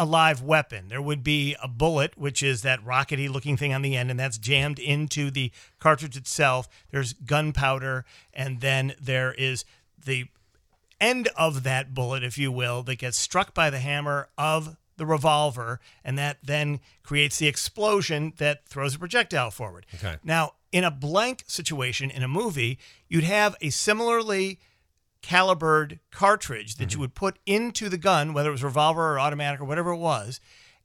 a 0.00 0.06
live 0.06 0.42
weapon. 0.42 0.88
There 0.88 1.02
would 1.02 1.22
be 1.22 1.54
a 1.62 1.68
bullet, 1.68 2.16
which 2.16 2.42
is 2.42 2.62
that 2.62 2.82
rockety 2.82 3.28
looking 3.28 3.58
thing 3.58 3.74
on 3.74 3.82
the 3.82 3.98
end, 3.98 4.10
and 4.10 4.18
that's 4.18 4.38
jammed 4.38 4.78
into 4.78 5.30
the 5.30 5.52
cartridge 5.78 6.16
itself. 6.16 6.70
There's 6.90 7.12
gunpowder, 7.12 8.06
and 8.32 8.62
then 8.62 8.94
there 8.98 9.34
is 9.34 9.66
the 10.02 10.28
end 11.02 11.28
of 11.36 11.64
that 11.64 11.92
bullet, 11.92 12.24
if 12.24 12.38
you 12.38 12.50
will, 12.50 12.82
that 12.84 12.96
gets 12.96 13.18
struck 13.18 13.52
by 13.52 13.68
the 13.68 13.80
hammer 13.80 14.30
of 14.38 14.78
the 14.96 15.04
revolver, 15.04 15.80
and 16.02 16.18
that 16.18 16.38
then 16.42 16.80
creates 17.02 17.38
the 17.38 17.46
explosion 17.46 18.32
that 18.38 18.64
throws 18.66 18.94
a 18.94 18.98
projectile 18.98 19.50
forward. 19.50 19.84
Okay. 19.96 20.16
Now, 20.24 20.54
in 20.72 20.82
a 20.82 20.90
blank 20.90 21.44
situation 21.46 22.10
in 22.10 22.22
a 22.22 22.28
movie, 22.28 22.78
you'd 23.06 23.24
have 23.24 23.54
a 23.60 23.68
similarly 23.68 24.60
calibered 25.22 26.00
cartridge 26.10 26.76
that 26.76 26.94
you 26.94 27.00
would 27.00 27.14
put 27.14 27.38
into 27.46 27.88
the 27.88 27.98
gun, 27.98 28.32
whether 28.32 28.48
it 28.48 28.52
was 28.52 28.64
revolver 28.64 29.12
or 29.14 29.20
automatic 29.20 29.60
or 29.60 29.64
whatever 29.64 29.90
it 29.90 29.98
was, 29.98 30.40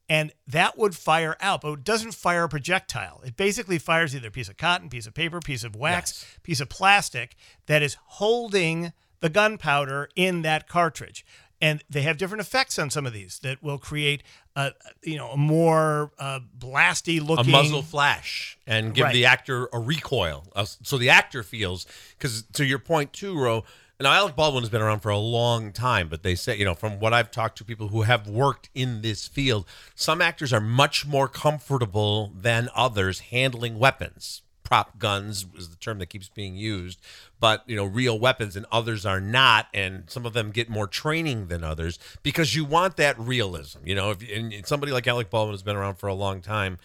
and 0.07 0.31
that 0.47 0.77
would 0.77 0.95
fire 0.95 1.35
out, 1.41 1.61
but 1.61 1.71
it 1.71 1.83
doesn't 1.83 2.13
fire 2.13 2.43
a 2.43 2.49
projectile. 2.49 3.21
It 3.25 3.35
basically 3.37 3.79
fires 3.79 4.15
either 4.15 4.27
a 4.27 4.31
piece 4.31 4.49
of 4.49 4.57
cotton, 4.57 4.89
piece 4.89 5.07
of 5.07 5.13
paper, 5.13 5.39
piece 5.39 5.63
of 5.63 5.75
wax, 5.75 6.25
piece 6.43 6.59
of 6.59 6.69
plastic 6.69 7.35
that 7.65 7.81
is 7.81 7.97
holding 8.05 8.93
the 9.21 9.29
gunpowder 9.29 10.09
in 10.15 10.43
that 10.43 10.67
cartridge. 10.67 11.25
And 11.61 11.83
they 11.89 12.01
have 12.01 12.17
different 12.17 12.41
effects 12.41 12.77
on 12.77 12.89
some 12.89 13.05
of 13.07 13.13
these 13.13 13.39
that 13.39 13.63
will 13.63 13.77
create 13.79 14.21
a 14.57 14.73
you 15.03 15.15
know 15.17 15.31
a 15.31 15.37
more 15.37 16.11
uh, 16.19 16.41
blasty 16.57 17.19
a 17.19 17.23
looking 17.23 17.51
muzzle 17.51 17.81
flash 17.81 18.57
and 18.67 18.93
give 18.93 19.05
Right. 19.05 19.13
the 19.13 19.25
actor 19.25 19.69
a 19.73 19.79
recoil, 19.79 20.45
uh, 20.55 20.65
so 20.65 20.97
the 20.97 21.09
actor 21.09 21.43
feels. 21.43 21.87
Because 22.17 22.43
to 22.53 22.65
your 22.65 22.77
point 22.79 23.13
too, 23.13 23.39
Roe. 23.39 23.63
Now 23.99 24.11
Alec 24.11 24.35
Baldwin 24.35 24.61
has 24.61 24.69
been 24.69 24.81
around 24.81 24.99
for 24.99 25.09
a 25.09 25.17
long 25.17 25.71
time, 25.71 26.09
but 26.09 26.21
they 26.21 26.35
say 26.35 26.57
you 26.57 26.65
know 26.65 26.75
from 26.75 26.99
what 26.99 27.13
I've 27.13 27.31
talked 27.31 27.57
to 27.59 27.65
people 27.65 27.87
who 27.89 28.01
have 28.01 28.27
worked 28.27 28.69
in 28.75 29.01
this 29.01 29.25
field, 29.27 29.65
some 29.95 30.21
actors 30.21 30.51
are 30.51 30.59
much 30.59 31.05
more 31.05 31.29
comfortable 31.29 32.33
than 32.35 32.69
others 32.75 33.19
handling 33.19 33.79
weapons. 33.79 34.41
Prop 34.63 34.97
guns 34.97 35.45
is 35.55 35.69
the 35.69 35.77
term 35.77 35.99
that 35.99 36.07
keeps 36.07 36.27
being 36.27 36.55
used, 36.55 36.99
but 37.39 37.63
you 37.67 37.75
know 37.77 37.85
real 37.85 38.19
weapons, 38.19 38.57
and 38.57 38.65
others 38.69 39.05
are 39.05 39.21
not, 39.21 39.67
and 39.73 40.09
some 40.09 40.25
of 40.25 40.33
them 40.33 40.51
get 40.51 40.67
more 40.67 40.87
training 40.87 41.47
than 41.47 41.63
others 41.63 41.97
because 42.21 42.53
you 42.53 42.65
want 42.65 42.97
that 42.97 43.17
realism. 43.17 43.79
You 43.85 43.95
know, 43.95 44.11
if 44.11 44.29
and 44.29 44.53
somebody 44.65 44.91
like 44.91 45.07
Alec 45.07 45.29
Baldwin 45.29 45.53
has 45.53 45.63
been 45.63 45.77
around 45.77 45.95
for 45.95 46.07
a 46.07 46.13
long 46.13 46.41
time, 46.41 46.79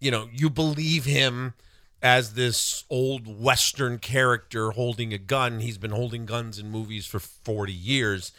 you 0.00 0.10
know, 0.10 0.28
you 0.32 0.48
believe 0.48 1.04
him 1.04 1.52
as 2.04 2.34
this 2.34 2.84
old 2.90 3.42
western 3.42 3.98
character 3.98 4.72
holding 4.72 5.14
a 5.14 5.18
gun. 5.18 5.60
He's 5.60 5.78
been 5.78 5.90
holding 5.90 6.26
guns 6.26 6.58
in 6.58 6.70
movies 6.70 7.06
for 7.06 7.18
40 7.18 7.72
years. 7.72 8.30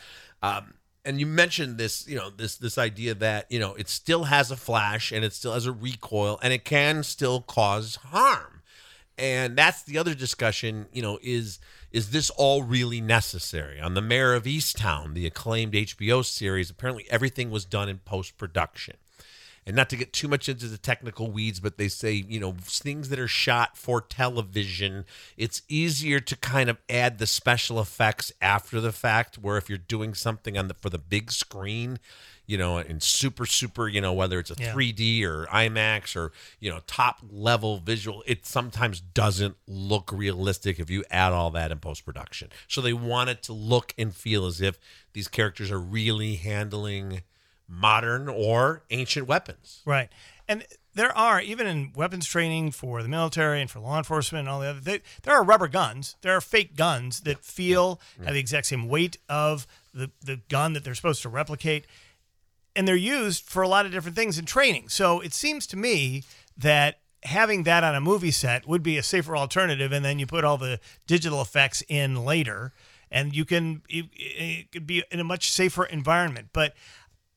Um, 0.43 0.75
and 1.03 1.19
you 1.19 1.25
mentioned 1.25 1.79
this, 1.79 2.07
you 2.07 2.15
know, 2.15 2.29
this 2.29 2.57
this 2.57 2.77
idea 2.77 3.15
that, 3.15 3.51
you 3.51 3.59
know, 3.59 3.73
it 3.73 3.89
still 3.89 4.25
has 4.25 4.51
a 4.51 4.55
flash 4.55 5.11
and 5.11 5.25
it 5.25 5.33
still 5.33 5.53
has 5.53 5.65
a 5.65 5.71
recoil 5.71 6.39
and 6.43 6.53
it 6.53 6.63
can 6.63 7.01
still 7.01 7.41
cause 7.41 7.95
harm. 7.95 8.61
And 9.17 9.57
that's 9.57 9.81
the 9.81 9.97
other 9.97 10.13
discussion, 10.13 10.85
you 10.93 11.01
know, 11.01 11.17
is 11.23 11.59
is 11.91 12.11
this 12.11 12.29
all 12.29 12.61
really 12.61 13.01
necessary? 13.01 13.79
On 13.79 13.95
the 13.95 14.01
Mare 14.01 14.35
of 14.35 14.43
Easttown, 14.43 15.15
the 15.15 15.25
acclaimed 15.25 15.73
HBO 15.73 16.23
series, 16.23 16.69
apparently 16.69 17.05
everything 17.09 17.49
was 17.49 17.65
done 17.65 17.89
in 17.89 17.97
post-production 17.99 18.97
and 19.65 19.75
not 19.75 19.89
to 19.89 19.97
get 19.97 20.13
too 20.13 20.27
much 20.27 20.47
into 20.47 20.67
the 20.67 20.77
technical 20.77 21.31
weeds, 21.31 21.59
but 21.59 21.77
they 21.77 21.87
say, 21.87 22.13
you 22.13 22.39
know, 22.39 22.55
things 22.61 23.09
that 23.09 23.19
are 23.19 23.27
shot 23.27 23.77
for 23.77 23.99
television, 23.99 25.05
it's 25.37 25.63
easier 25.67 26.19
to 26.19 26.35
kind 26.37 26.69
of 26.69 26.77
add 26.87 27.17
the 27.17 27.27
special 27.27 27.79
effects 27.79 28.31
after 28.41 28.79
the 28.79 28.91
fact. 28.91 29.37
Where 29.37 29.57
if 29.57 29.67
you're 29.67 29.77
doing 29.77 30.13
something 30.13 30.57
on 30.57 30.67
the 30.67 30.75
for 30.75 30.89
the 30.89 30.99
big 30.99 31.31
screen, 31.31 31.99
you 32.45 32.59
know, 32.59 32.77
in 32.77 32.99
super, 32.99 33.47
super, 33.47 33.87
you 33.87 33.99
know, 33.99 34.13
whether 34.13 34.37
it's 34.37 34.51
a 34.51 34.55
Yeah. 34.59 34.73
3D 34.73 35.23
or 35.23 35.47
IMAX 35.47 36.15
or, 36.15 36.31
you 36.59 36.69
know, 36.69 36.81
top 36.85 37.21
level 37.27 37.79
visual, 37.79 38.23
it 38.27 38.45
sometimes 38.45 38.99
doesn't 38.99 39.57
look 39.67 40.11
realistic 40.11 40.79
if 40.79 40.91
you 40.91 41.03
add 41.09 41.33
all 41.33 41.49
that 41.51 41.71
in 41.71 41.79
post 41.79 42.05
production. 42.05 42.49
So 42.67 42.81
they 42.81 42.93
want 42.93 43.31
it 43.31 43.41
to 43.43 43.53
look 43.53 43.95
and 43.97 44.15
feel 44.15 44.45
as 44.45 44.61
if 44.61 44.77
these 45.13 45.27
characters 45.27 45.71
are 45.71 45.79
really 45.79 46.35
handling 46.35 47.23
modern 47.67 48.29
or 48.29 48.83
ancient 48.89 49.27
weapons. 49.27 49.81
Right. 49.85 50.09
And 50.47 50.65
there 50.93 51.15
are, 51.17 51.41
even 51.41 51.67
in 51.67 51.91
weapons 51.93 52.25
training 52.25 52.71
for 52.71 53.03
the 53.03 53.09
military 53.09 53.61
and 53.61 53.69
for 53.69 53.79
law 53.79 53.97
enforcement 53.97 54.41
and 54.41 54.49
all 54.49 54.61
the 54.61 54.67
other, 54.67 54.79
they, 54.79 55.01
there 55.23 55.33
are 55.33 55.43
rubber 55.43 55.67
guns. 55.67 56.15
There 56.21 56.35
are 56.35 56.41
fake 56.41 56.75
guns 56.75 57.21
that 57.21 57.43
feel, 57.43 57.99
have 58.23 58.33
the 58.33 58.39
exact 58.39 58.67
same 58.67 58.87
weight 58.87 59.17
of 59.27 59.67
the, 59.93 60.11
the 60.23 60.39
gun 60.49 60.73
that 60.73 60.83
they're 60.83 60.95
supposed 60.95 61.21
to 61.23 61.29
replicate. 61.29 61.85
And 62.75 62.87
they're 62.87 62.95
used 62.95 63.43
for 63.43 63.61
a 63.61 63.67
lot 63.67 63.85
of 63.85 63.91
different 63.91 64.15
things 64.15 64.37
in 64.39 64.45
training. 64.45 64.89
So 64.89 65.19
it 65.19 65.33
seems 65.33 65.67
to 65.67 65.77
me 65.77 66.23
that 66.57 66.99
having 67.23 67.63
that 67.63 67.83
on 67.83 67.95
a 67.95 68.01
movie 68.01 68.31
set 68.31 68.67
would 68.67 68.83
be 68.83 68.97
a 68.97 69.03
safer 69.03 69.35
alternative. 69.35 69.91
And 69.91 70.05
then 70.05 70.19
you 70.19 70.27
put 70.27 70.45
all 70.45 70.57
the 70.57 70.79
digital 71.07 71.41
effects 71.41 71.83
in 71.89 72.23
later 72.23 72.71
and 73.11 73.35
you 73.35 73.45
can, 73.45 73.81
it, 73.89 74.05
it 74.13 74.71
could 74.71 74.87
be 74.87 75.03
in 75.11 75.19
a 75.19 75.23
much 75.23 75.51
safer 75.51 75.85
environment. 75.85 76.49
But 76.53 76.73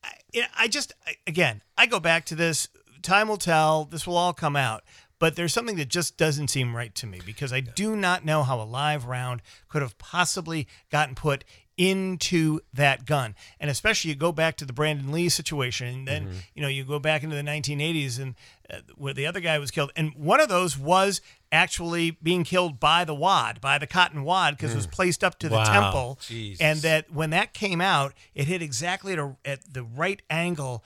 I, 0.03 0.47
I 0.57 0.67
just 0.67 0.93
again, 1.27 1.61
I 1.77 1.85
go 1.85 1.99
back 1.99 2.25
to 2.25 2.35
this. 2.35 2.67
Time 3.01 3.27
will 3.27 3.37
tell. 3.37 3.85
This 3.85 4.05
will 4.05 4.17
all 4.17 4.33
come 4.33 4.55
out. 4.55 4.83
But 5.19 5.35
there's 5.35 5.53
something 5.53 5.75
that 5.75 5.89
just 5.89 6.15
doesn't 6.17 6.47
seem 6.47 6.75
right 6.75 6.95
to 6.95 7.05
me 7.05 7.19
because 7.25 7.51
I 7.51 7.59
do 7.59 7.95
not 7.95 8.23
know 8.23 8.43
how 8.43 8.61
a 8.61 8.63
live 8.63 9.05
round 9.05 9.41
could 9.67 9.81
have 9.81 9.97
possibly 9.97 10.65
gotten 10.89 11.13
put 11.13 11.43
into 11.79 12.59
that 12.73 13.05
gun. 13.05 13.33
And 13.57 13.71
especially 13.71 14.09
you 14.09 14.15
go 14.15 14.33
back 14.33 14.57
to 14.57 14.65
the 14.65 14.73
Brandon 14.73 15.13
Lee 15.13 15.29
situation, 15.29 15.87
and 15.87 16.07
then 16.07 16.23
mm-hmm. 16.25 16.37
you 16.53 16.61
know 16.61 16.67
you 16.67 16.83
go 16.83 16.99
back 16.99 17.23
into 17.23 17.37
the 17.37 17.41
1980s 17.41 18.19
and 18.19 18.35
uh, 18.69 18.79
where 18.95 19.13
the 19.13 19.25
other 19.25 19.39
guy 19.39 19.57
was 19.57 19.71
killed, 19.71 19.91
and 19.95 20.13
one 20.13 20.41
of 20.41 20.49
those 20.49 20.77
was 20.77 21.21
actually 21.51 22.11
being 22.11 22.43
killed 22.43 22.79
by 22.79 23.05
the 23.05 23.15
wad, 23.15 23.61
by 23.61 23.77
the 23.77 23.87
cotton 23.87 24.23
wad, 24.23 24.57
because 24.57 24.73
it 24.73 24.75
was 24.75 24.87
mm. 24.87 24.91
placed 24.91 25.23
up 25.23 25.39
to 25.39 25.47
the 25.47 25.63
temple, 25.63 26.19
Jesus. 26.21 26.61
and 26.61 26.79
that 26.81 27.11
when 27.11 27.29
that 27.29 27.53
came 27.53 27.79
out, 27.79 28.13
it 28.35 28.45
hit 28.45 28.61
exactly 28.61 29.13
at, 29.13 29.19
a, 29.19 29.37
at 29.45 29.73
the 29.73 29.83
right 29.83 30.21
angle 30.29 30.83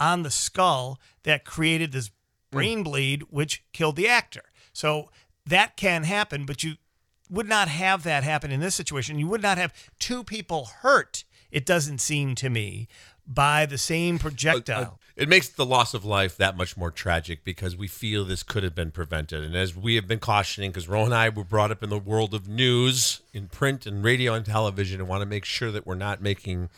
on 0.00 0.22
the 0.22 0.30
skull 0.30 1.00
that 1.24 1.44
created 1.44 1.90
this 1.90 2.08
mm. 2.08 2.12
brain 2.52 2.84
bleed, 2.84 3.24
which 3.28 3.64
killed 3.72 3.96
the 3.96 4.08
actor. 4.08 4.44
So 4.72 5.10
that 5.44 5.76
can 5.76 6.04
happen, 6.04 6.46
but 6.46 6.62
you 6.62 6.76
would 7.30 7.48
not 7.48 7.68
have 7.68 8.02
that 8.04 8.24
happen 8.24 8.50
in 8.50 8.60
this 8.60 8.74
situation. 8.74 9.18
You 9.18 9.28
would 9.28 9.42
not 9.42 9.58
have 9.58 9.72
two 9.98 10.24
people 10.24 10.66
hurt, 10.80 11.24
it 11.50 11.66
doesn't 11.66 11.98
seem 11.98 12.34
to 12.36 12.50
me, 12.50 12.88
by 13.26 13.66
the 13.66 13.78
same 13.78 14.16
uh, 14.16 14.18
uh, 14.18 14.22
projectile. 14.22 14.98
It 15.16 15.28
makes 15.28 15.48
the 15.48 15.66
loss 15.66 15.94
of 15.94 16.04
life 16.04 16.36
that 16.36 16.56
much 16.56 16.76
more 16.76 16.92
tragic 16.92 17.42
because 17.42 17.76
we 17.76 17.88
feel 17.88 18.24
this 18.24 18.44
could 18.44 18.62
have 18.62 18.74
been 18.74 18.92
prevented. 18.92 19.42
And 19.42 19.56
as 19.56 19.76
we 19.76 19.96
have 19.96 20.06
been 20.06 20.20
cautioning, 20.20 20.70
because 20.70 20.88
Ro 20.88 21.04
and 21.04 21.14
I 21.14 21.28
were 21.28 21.44
brought 21.44 21.72
up 21.72 21.82
in 21.82 21.90
the 21.90 21.98
world 21.98 22.34
of 22.34 22.48
news, 22.48 23.20
in 23.34 23.48
print 23.48 23.84
and 23.84 24.04
radio 24.04 24.34
and 24.34 24.46
television, 24.46 25.00
and 25.00 25.08
want 25.08 25.22
to 25.22 25.26
make 25.26 25.44
sure 25.44 25.72
that 25.72 25.86
we're 25.86 25.96
not 25.96 26.22
making 26.22 26.68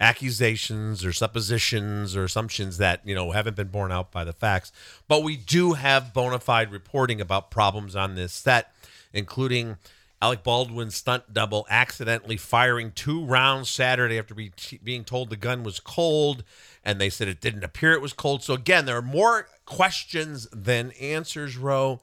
accusations 0.00 1.04
or 1.04 1.12
suppositions 1.12 2.14
or 2.14 2.24
assumptions 2.24 2.78
that 2.78 3.00
you 3.04 3.14
know 3.14 3.32
haven't 3.32 3.56
been 3.56 3.68
borne 3.68 3.90
out 3.90 4.12
by 4.12 4.24
the 4.24 4.32
facts. 4.32 4.70
But 5.08 5.22
we 5.22 5.36
do 5.36 5.72
have 5.72 6.14
bona 6.14 6.38
fide 6.38 6.70
reporting 6.70 7.20
about 7.20 7.50
problems 7.50 7.96
on 7.96 8.14
this 8.14 8.32
set, 8.32 8.72
including 9.12 9.76
Alec 10.20 10.42
Baldwin's 10.42 10.96
stunt 10.96 11.32
double 11.32 11.66
accidentally 11.70 12.36
firing 12.36 12.90
two 12.92 13.24
rounds 13.24 13.68
Saturday 13.68 14.18
after 14.18 14.34
be, 14.34 14.50
being 14.82 15.04
told 15.04 15.30
the 15.30 15.36
gun 15.36 15.62
was 15.62 15.78
cold, 15.78 16.42
and 16.84 17.00
they 17.00 17.08
said 17.08 17.28
it 17.28 17.40
didn't 17.40 17.62
appear 17.62 17.92
it 17.92 18.02
was 18.02 18.12
cold. 18.12 18.42
So 18.42 18.54
again, 18.54 18.84
there 18.84 18.96
are 18.96 19.02
more 19.02 19.48
questions 19.64 20.48
than 20.52 20.90
answers. 21.00 21.56
Roe. 21.56 22.00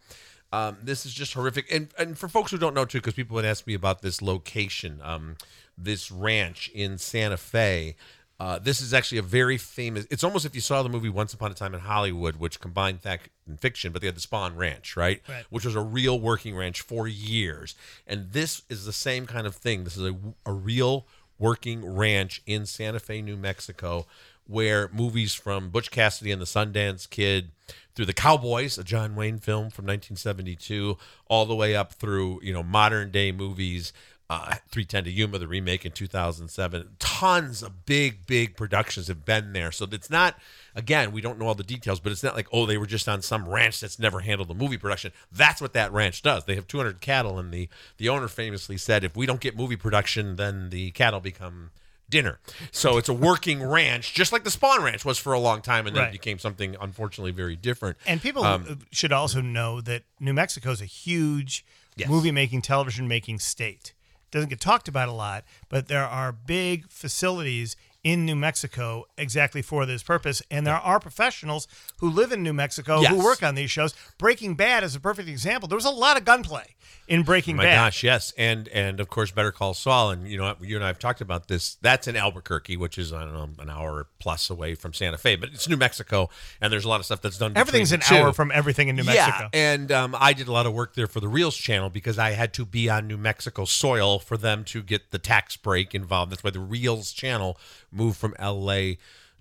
Um, 0.53 0.77
this 0.81 1.05
is 1.05 1.13
just 1.13 1.33
horrific, 1.33 1.69
and 1.69 1.89
and 1.99 2.17
for 2.17 2.29
folks 2.29 2.51
who 2.51 2.57
don't 2.57 2.73
know 2.73 2.85
too, 2.85 2.99
because 2.99 3.15
people 3.15 3.35
would 3.35 3.45
ask 3.45 3.67
me 3.67 3.73
about 3.73 4.01
this 4.01 4.21
location, 4.21 5.01
um, 5.03 5.35
this 5.77 6.09
ranch 6.09 6.71
in 6.73 6.97
Santa 6.97 7.37
Fe. 7.37 7.95
Uh, 8.39 8.59
this 8.59 8.79
is 8.79 8.93
actually 8.93 9.17
a 9.17 9.23
very 9.23 9.57
famous. 9.57 10.05
It's 10.09 10.23
almost 10.23 10.45
if 10.45 10.55
you 10.55 10.61
saw 10.61 10.83
the 10.83 10.89
movie 10.89 11.09
Once 11.09 11.33
Upon 11.33 11.51
a 11.51 11.53
Time 11.53 11.73
in 11.73 11.81
Hollywood, 11.81 12.37
which 12.37 12.59
combined 12.61 13.01
fact 13.01 13.29
and 13.47 13.59
fiction, 13.59 13.91
but 13.91 14.01
they 14.01 14.07
had 14.07 14.15
the 14.15 14.21
Spahn 14.21 14.55
Ranch, 14.55 14.95
right? 14.97 15.21
Right. 15.27 15.45
Which 15.49 15.65
was 15.65 15.75
a 15.75 15.81
real 15.81 16.19
working 16.19 16.55
ranch 16.55 16.81
for 16.81 17.07
years. 17.07 17.75
And 18.07 18.31
this 18.31 18.63
is 18.69 18.85
the 18.85 18.93
same 18.93 19.25
kind 19.25 19.47
of 19.47 19.55
thing. 19.55 19.83
This 19.83 19.97
is 19.97 20.09
a, 20.09 20.15
a 20.45 20.51
real 20.51 21.07
working 21.37 21.85
ranch 21.85 22.41
in 22.45 22.65
Santa 22.65 22.99
Fe, 22.99 23.21
New 23.21 23.37
Mexico, 23.37 24.05
where 24.47 24.89
movies 24.93 25.33
from 25.33 25.69
Butch 25.69 25.91
Cassidy 25.91 26.31
and 26.31 26.41
the 26.41 26.45
Sundance 26.45 27.09
Kid 27.09 27.51
through 27.95 28.05
the 28.05 28.13
Cowboys, 28.13 28.77
a 28.77 28.83
John 28.83 29.15
Wayne 29.15 29.39
film 29.39 29.69
from 29.69 29.85
1972, 29.85 30.97
all 31.27 31.45
the 31.45 31.55
way 31.55 31.75
up 31.75 31.93
through 31.93 32.39
you 32.43 32.53
know 32.53 32.63
modern 32.63 33.11
day 33.11 33.31
movies. 33.31 33.93
Uh, 34.27 34.55
310 34.71 35.03
to 35.03 35.11
Yuma, 35.11 35.37
the 35.37 35.47
remake 35.47 35.85
in 35.85 35.91
2007. 35.91 36.95
Tons 36.97 37.61
of 37.61 37.85
big, 37.85 38.25
big 38.25 38.55
productions 38.57 39.07
have 39.07 39.23
been 39.23 39.53
there. 39.53 39.71
So 39.71 39.85
it's 39.91 40.09
not, 40.09 40.35
again, 40.73 41.11
we 41.11 41.21
don't 41.21 41.37
know 41.37 41.45
all 41.45 41.53
the 41.53 41.61
details, 41.63 41.99
but 41.99 42.11
it's 42.11 42.23
not 42.23 42.35
like, 42.35 42.47
oh, 42.51 42.65
they 42.65 42.77
were 42.79 42.87
just 42.87 43.07
on 43.07 43.21
some 43.21 43.47
ranch 43.47 43.79
that's 43.79 43.99
never 43.99 44.21
handled 44.21 44.49
a 44.49 44.55
movie 44.55 44.79
production. 44.79 45.11
That's 45.31 45.61
what 45.61 45.73
that 45.73 45.91
ranch 45.93 46.23
does. 46.23 46.45
They 46.45 46.55
have 46.55 46.67
200 46.67 47.01
cattle, 47.01 47.37
and 47.37 47.53
the, 47.53 47.69
the 47.97 48.09
owner 48.09 48.27
famously 48.27 48.77
said, 48.77 49.03
if 49.03 49.15
we 49.15 49.27
don't 49.27 49.39
get 49.41 49.55
movie 49.55 49.75
production, 49.75 50.37
then 50.37 50.71
the 50.71 50.89
cattle 50.91 51.19
become 51.19 51.69
dinner. 52.09 52.39
So 52.71 52.97
it's 52.97 53.09
a 53.09 53.13
working 53.13 53.61
ranch, 53.67 54.15
just 54.15 54.31
like 54.31 54.43
the 54.43 54.49
Spahn 54.49 54.79
Ranch 54.83 55.05
was 55.05 55.19
for 55.19 55.33
a 55.33 55.39
long 55.39 55.61
time, 55.61 55.85
and 55.85 55.95
then 55.95 56.01
Right. 56.05 56.09
it 56.09 56.13
became 56.13 56.39
something 56.39 56.75
unfortunately 56.81 57.31
very 57.31 57.55
different. 57.55 57.97
And 58.07 58.19
people 58.23 58.43
Um, 58.43 58.79
should 58.91 59.11
also 59.13 59.41
know 59.41 59.81
that 59.81 60.01
New 60.19 60.33
Mexico 60.33 60.71
is 60.71 60.81
a 60.81 60.85
huge 60.85 61.63
Yes. 61.95 62.09
movie 62.09 62.31
making, 62.31 62.63
television 62.63 63.07
making 63.07 63.37
state. 63.39 63.93
Doesn't 64.35 64.49
get 64.49 64.59
talked 64.59 64.89
about 64.89 65.07
a 65.07 65.13
lot, 65.13 65.45
but 65.69 65.87
there 65.87 66.03
are 66.03 66.33
big 66.33 66.89
facilities 66.89 67.77
in 68.05 68.23
New 68.23 68.35
Mexico 68.35 69.05
exactly 69.17 69.63
for 69.63 69.85
this 69.87 70.03
purpose. 70.03 70.41
And 70.51 70.65
there 70.65 70.75
are 70.75 70.99
professionals 70.99 71.67
who 71.97 72.09
live 72.09 72.31
in 72.31 72.43
New 72.43 72.53
Mexico 72.53 73.01
Yes. 73.01 73.11
who 73.11 73.21
work 73.23 73.41
on 73.41 73.55
these 73.55 73.71
shows. 73.71 73.95
Breaking 74.19 74.53
Bad 74.53 74.83
is 74.83 74.95
a 74.95 74.99
perfect 74.99 75.27
example. 75.27 75.67
There 75.67 75.75
was 75.75 75.85
a 75.85 75.89
lot 75.89 76.15
of 76.15 76.23
gunplay 76.23 76.75
in 77.07 77.23
Breaking 77.23 77.57
Bad. 77.57 77.63
My 77.63 77.69
Bad. 77.69 77.75
gosh, 77.87 78.03
yes, 78.03 78.31
and 78.37 78.67
and 78.69 78.99
of 78.99 79.09
course, 79.09 79.31
Better 79.31 79.51
Call 79.51 79.73
Saul, 79.73 80.11
and 80.11 80.27
you 80.27 80.37
know, 80.37 80.55
you 80.61 80.75
and 80.75 80.83
I 80.83 80.87
have 80.87 80.99
talked 80.99 81.19
about 81.19 81.47
this. 81.47 81.75
That's 81.81 82.07
in 82.07 82.15
Albuquerque, 82.15 82.77
which 82.77 82.97
is 82.99 83.11
I 83.11 83.21
don't 83.21 83.33
know 83.33 83.49
an 83.59 83.69
hour 83.71 84.07
plus 84.19 84.51
away 84.51 84.75
from 84.75 84.93
Santa 84.93 85.17
Fe, 85.17 85.35
but 85.35 85.49
it's 85.49 85.67
New 85.67 85.77
Mexico, 85.77 86.29
and 86.61 86.71
there's 86.71 86.85
a 86.85 86.89
lot 86.89 86.99
of 86.99 87.05
stuff 87.07 87.21
that's 87.21 87.39
done. 87.39 87.53
Everything's 87.55 87.91
an 87.91 88.01
two. 88.01 88.15
hour 88.15 88.33
from 88.33 88.51
everything 88.53 88.87
in 88.87 88.95
New 88.95 89.03
Mexico. 89.03 89.49
Yeah, 89.51 89.73
and 89.73 89.91
um, 89.91 90.15
I 90.19 90.33
did 90.33 90.47
a 90.47 90.51
lot 90.51 90.67
of 90.67 90.73
work 90.73 90.93
there 90.93 91.07
for 91.07 91.19
the 91.19 91.27
Reelz 91.27 91.59
channel 91.59 91.89
because 91.89 92.19
I 92.19 92.31
had 92.31 92.53
to 92.53 92.65
be 92.65 92.87
on 92.87 93.07
New 93.07 93.17
Mexico 93.17 93.65
soil 93.65 94.19
for 94.19 94.37
them 94.37 94.63
to 94.65 94.83
get 94.83 95.09
the 95.09 95.19
tax 95.19 95.57
break 95.57 95.95
involved. 95.95 96.31
That's 96.31 96.43
why 96.43 96.51
the 96.51 96.59
Reelz 96.59 97.13
channel 97.15 97.57
moved 97.95 98.17
from 98.17 98.35
LA 98.41 98.93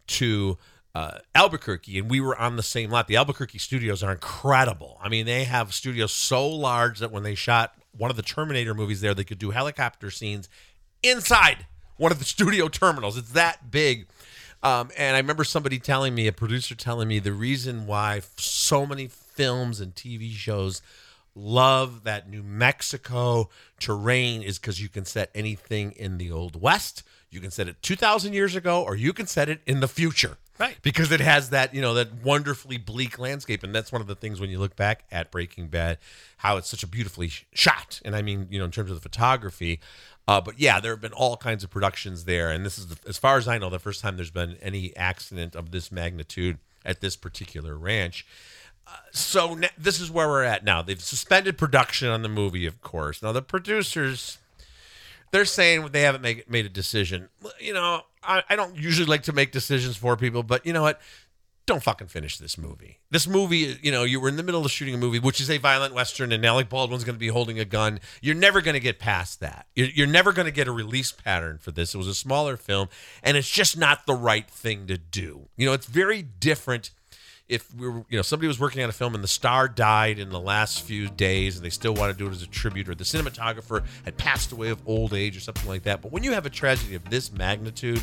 to 0.07 0.59
uh, 0.95 1.19
Albuquerque, 1.35 1.99
and 1.99 2.11
we 2.11 2.21
were 2.21 2.39
on 2.39 2.57
the 2.57 2.63
same 2.63 2.91
lot. 2.91 3.09
The 3.09 3.17
Albuquerque 3.17 3.59
studios 3.59 4.03
are 4.03 4.13
incredible. 4.13 4.99
I 5.03 5.09
mean, 5.09 5.27
they 5.27 5.45
have 5.45 5.75
studios 5.75 6.13
so 6.13 6.49
large 6.49 7.01
that 7.01 7.11
when 7.11 7.25
they 7.25 7.35
shot 7.35 7.75
one 7.97 8.11
of 8.11 8.17
the 8.17 8.23
Terminator 8.23 8.75
movies 8.75 9.01
there, 9.01 9.15
they 9.15 9.25
could 9.25 9.39
do 9.39 9.51
helicopter 9.51 10.11
scenes 10.11 10.49
inside 11.03 11.67
one 11.97 12.13
of 12.13 12.19
the 12.19 12.25
studio 12.25 12.69
terminals. 12.69 13.17
It's 13.17 13.31
that 13.31 13.71
big. 13.71 14.07
Um, 14.63 14.91
and 14.97 15.15
I 15.15 15.19
remember 15.19 15.45
somebody 15.45 15.79
telling 15.79 16.15
me, 16.15 16.27
a 16.27 16.33
producer 16.33 16.75
telling 16.75 17.09
me, 17.09 17.19
the 17.19 17.33
reason 17.33 17.87
why 17.87 18.23
so 18.37 18.87
many 18.87 19.09
films 19.09 19.81
and 19.81 19.95
TV 19.95 20.33
shows 20.33 20.81
love 21.35 22.05
that 22.05 22.29
New 22.29 22.43
Mexico 22.43 23.51
terrain 23.81 24.43
is 24.43 24.59
because 24.59 24.81
you 24.81 24.89
can 24.89 25.05
set 25.05 25.31
anything 25.35 25.93
in 25.93 26.19
the 26.19 26.31
Old 26.31 26.61
West. 26.61 27.03
You 27.31 27.41
can 27.41 27.51
set 27.51 27.69
it 27.69 27.83
2,000 27.83 28.33
years 28.33 28.55
ago, 28.55 28.83
or 28.83 28.95
you 28.95 29.13
can 29.13 29.27
set 29.27 29.49
it 29.49 29.61
in 29.67 29.81
the 29.81 29.89
future. 29.89 30.37
Right. 30.57 30.77
Because 30.83 31.11
it 31.11 31.21
has 31.21 31.51
that, 31.51 31.75
you 31.75 31.83
know, 31.83 31.95
that 31.95 32.23
wonderfully 32.23 32.77
bleak 32.77 33.19
landscape. 33.19 33.65
And 33.65 33.75
that's 33.75 33.91
one 33.91 34.01
of 34.01 34.07
the 34.07 34.15
things 34.15 34.41
when 34.41 34.51
you 34.51 34.61
look 34.61 34.77
back 34.77 35.05
at 35.11 35.33
Breaking 35.33 35.67
Bad, 35.67 35.99
how 36.39 36.57
it's 36.57 36.69
such 36.69 36.85
a 36.85 36.87
beautifully 36.87 37.29
shot. 37.53 38.01
And 38.05 38.15
I 38.15 38.23
mean, 38.23 38.47
you 38.51 38.61
know, 38.61 38.65
in 38.65 38.71
terms 38.71 38.91
of 38.91 38.97
the 38.97 39.03
photography. 39.03 39.81
Uh, 40.29 40.41
but 40.41 40.61
yeah, 40.61 40.79
there 40.79 40.93
have 40.93 41.01
been 41.01 41.13
all 41.13 41.37
kinds 41.37 41.65
of 41.65 41.71
productions 41.71 42.25
there. 42.25 42.51
And 42.51 42.65
this 42.65 42.79
is, 42.79 42.87
the, 42.87 42.97
as 43.09 43.19
far 43.19 43.37
as 43.37 43.49
I 43.49 43.59
know, 43.59 43.69
the 43.69 43.81
first 43.81 44.01
time 44.01 44.15
there's 44.15 44.31
been 44.31 44.57
any 44.63 44.97
accident 44.97 45.57
of 45.57 45.73
this 45.73 45.91
magnitude 45.91 46.59
at 46.85 47.01
this 47.01 47.17
particular 47.17 47.77
ranch. 47.77 48.25
So 49.13 49.59
this 49.79 50.01
is 50.01 50.11
where 50.11 50.29
we're 50.29 50.45
at 50.45 50.65
now. 50.65 50.83
They've 50.83 51.01
suspended 51.01 51.57
production 51.57 52.09
on 52.09 52.23
the 52.23 52.29
movie, 52.29 52.67
of 52.67 52.81
course. 52.83 53.23
Now 53.23 53.33
the 53.33 53.43
producers, 53.43 54.39
they're 55.31 55.45
saying 55.45 55.89
they 55.93 56.03
haven't 56.03 56.21
made 56.21 56.49
made 56.49 56.67
a 56.67 56.69
decision. 56.69 57.29
You 57.61 57.75
know, 57.75 58.03
I, 58.23 58.43
I 58.49 58.57
don't 58.57 58.77
usually 58.77 59.07
like 59.07 59.23
to 59.25 59.33
make 59.33 59.53
decisions 59.53 59.97
for 59.97 60.17
people, 60.17 60.43
but 60.43 60.67
you 60.67 60.73
know 60.73 60.83
what? 60.83 61.01
Don't 61.67 61.83
fucking 61.83 62.09
finish 62.09 62.37
this 62.37 62.59
movie. 62.59 62.99
This 63.11 63.27
movie, 63.27 63.79
you 63.83 63.91
know, 63.91 64.05
you 64.05 64.21
were 64.21 64.29
in 64.29 64.37
the 64.37 64.43
middle 64.43 64.67
of 64.67 64.71
shooting 64.71 64.95
a 64.95 64.99
movie, 64.99 65.19
which 65.19 65.41
is 65.41 65.49
a 65.49 65.57
violent 65.57 65.95
western, 65.95 66.31
and 66.31 66.45
Alec 66.45 66.69
Baldwin's 66.69 67.05
going 67.05 67.15
to 67.15 67.21
be 67.21 67.29
holding 67.29 67.59
a 67.59 67.65
gun. 67.65 68.01
You're 68.21 68.35
never 68.35 68.61
going 68.61 68.75
to 68.75 68.81
get 68.81 68.99
past 68.99 69.41
that. 69.41 69.67
You're, 69.75 69.89
you're 69.89 70.07
never 70.07 70.33
going 70.33 70.45
to 70.45 70.53
get 70.53 70.69
a 70.69 70.73
release 70.73 71.11
pattern 71.11 71.57
for 71.57 71.71
this. 71.71 71.95
It 71.95 71.99
was 71.99 72.07
a 72.07 72.15
smaller 72.15 72.59
film, 72.59 72.89
and 73.23 73.39
it's 73.39 73.49
just 73.49 73.79
not 73.79 74.05
the 74.05 74.15
right 74.15 74.47
thing 74.51 74.87
to 74.89 74.99
do. 74.99 75.49
You 75.57 75.65
know, 75.65 75.73
it's 75.73 75.87
very 75.87 76.21
different 76.21 76.91
if 77.49 77.73
we 77.75 77.89
were, 77.89 78.05
you 78.09 78.17
know, 78.17 78.23
somebody 78.23 78.49
was 78.49 78.59
working 78.59 78.83
on 78.83 78.89
a 78.89 78.93
film 78.93 79.15
and 79.15 79.23
the 79.23 79.29
star 79.29 79.69
died 79.69 80.19
in 80.19 80.31
the 80.31 80.41
last 80.41 80.83
few 80.83 81.09
days 81.09 81.57
and 81.57 81.65
they 81.65 81.71
still 81.71 81.95
want 81.95 82.13
to 82.13 82.19
do 82.19 82.27
it 82.27 82.33
as 82.33 82.43
a 82.43 82.47
tribute, 82.47 82.89
or 82.89 82.95
the 82.95 83.05
cinematographer 83.05 83.85
had 84.05 84.17
passed 84.17 84.53
away 84.53 84.71
of 84.71 84.81
old 84.87 85.13
age 85.13 85.37
or 85.37 85.41
something 85.41 85.69
like 85.69 85.83
that. 85.83 86.01
But 86.01 86.13
when 86.13 86.25
you 86.25 86.33
have 86.33 86.47
a 86.47 86.51
tragedy 86.51 86.95
of 86.95 87.09
this 87.11 87.33
magnitude, 87.33 88.03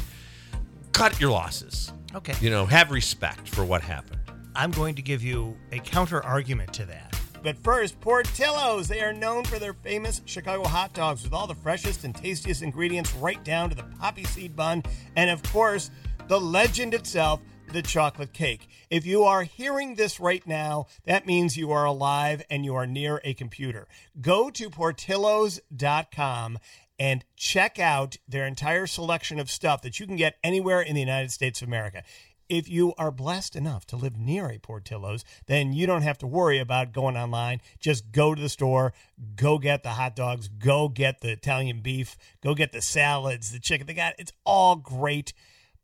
cut 0.91 1.19
your 1.19 1.31
losses. 1.31 1.91
Okay. 2.13 2.33
You 2.39 2.49
know, 2.49 2.65
have 2.65 2.91
respect 2.91 3.49
for 3.49 3.65
what 3.65 3.81
happened. 3.81 4.19
I'm 4.55 4.71
going 4.71 4.95
to 4.95 5.01
give 5.01 5.23
you 5.23 5.57
a 5.71 5.79
counter 5.79 6.23
argument 6.23 6.73
to 6.73 6.85
that. 6.85 7.15
But 7.43 7.57
first, 7.63 7.99
Portillo's. 7.99 8.87
They 8.87 9.01
are 9.01 9.13
known 9.13 9.45
for 9.45 9.57
their 9.57 9.73
famous 9.73 10.21
Chicago 10.25 10.63
hot 10.63 10.93
dogs 10.93 11.23
with 11.23 11.33
all 11.33 11.47
the 11.47 11.55
freshest 11.55 12.03
and 12.03 12.15
tastiest 12.15 12.61
ingredients 12.61 13.13
right 13.15 13.43
down 13.43 13.69
to 13.69 13.75
the 13.75 13.85
poppy 13.99 14.25
seed 14.25 14.55
bun. 14.55 14.83
And 15.15 15.29
of 15.29 15.41
course, 15.51 15.89
the 16.27 16.39
legend 16.39 16.93
itself, 16.93 17.41
the 17.71 17.81
chocolate 17.81 18.33
cake. 18.33 18.67
If 18.89 19.05
you 19.05 19.23
are 19.23 19.43
hearing 19.43 19.95
this 19.95 20.19
right 20.19 20.45
now, 20.45 20.87
that 21.05 21.25
means 21.25 21.57
you 21.57 21.71
are 21.71 21.85
alive 21.85 22.43
and 22.49 22.65
you 22.65 22.75
are 22.75 22.87
near 22.87 23.21
a 23.23 23.33
computer. 23.33 23.87
Go 24.19 24.49
to 24.49 24.69
portillos.com 24.69 26.59
and 26.99 27.25
check 27.35 27.79
out 27.79 28.17
their 28.27 28.45
entire 28.45 28.87
selection 28.87 29.39
of 29.39 29.49
stuff 29.49 29.81
that 29.81 29.99
you 29.99 30.05
can 30.05 30.17
get 30.17 30.37
anywhere 30.43 30.81
in 30.81 30.95
the 30.95 30.99
United 30.99 31.31
States 31.31 31.61
of 31.61 31.67
America. 31.67 32.03
If 32.49 32.67
you 32.67 32.93
are 32.97 33.11
blessed 33.11 33.55
enough 33.55 33.85
to 33.87 33.95
live 33.95 34.17
near 34.17 34.49
a 34.51 34.59
Portillo's, 34.59 35.23
then 35.47 35.71
you 35.71 35.87
don't 35.87 36.01
have 36.01 36.17
to 36.17 36.27
worry 36.27 36.59
about 36.59 36.91
going 36.91 37.15
online. 37.15 37.61
Just 37.79 38.11
go 38.11 38.35
to 38.35 38.41
the 38.41 38.49
store, 38.49 38.91
go 39.37 39.57
get 39.57 39.83
the 39.83 39.91
hot 39.91 40.17
dogs, 40.17 40.49
go 40.49 40.89
get 40.89 41.21
the 41.21 41.31
Italian 41.31 41.79
beef, 41.79 42.17
go 42.43 42.53
get 42.53 42.73
the 42.73 42.81
salads, 42.81 43.53
the 43.53 43.59
chicken. 43.59 43.87
They 43.87 43.93
got 43.93 44.15
it's 44.19 44.33
all 44.43 44.75
great. 44.75 45.33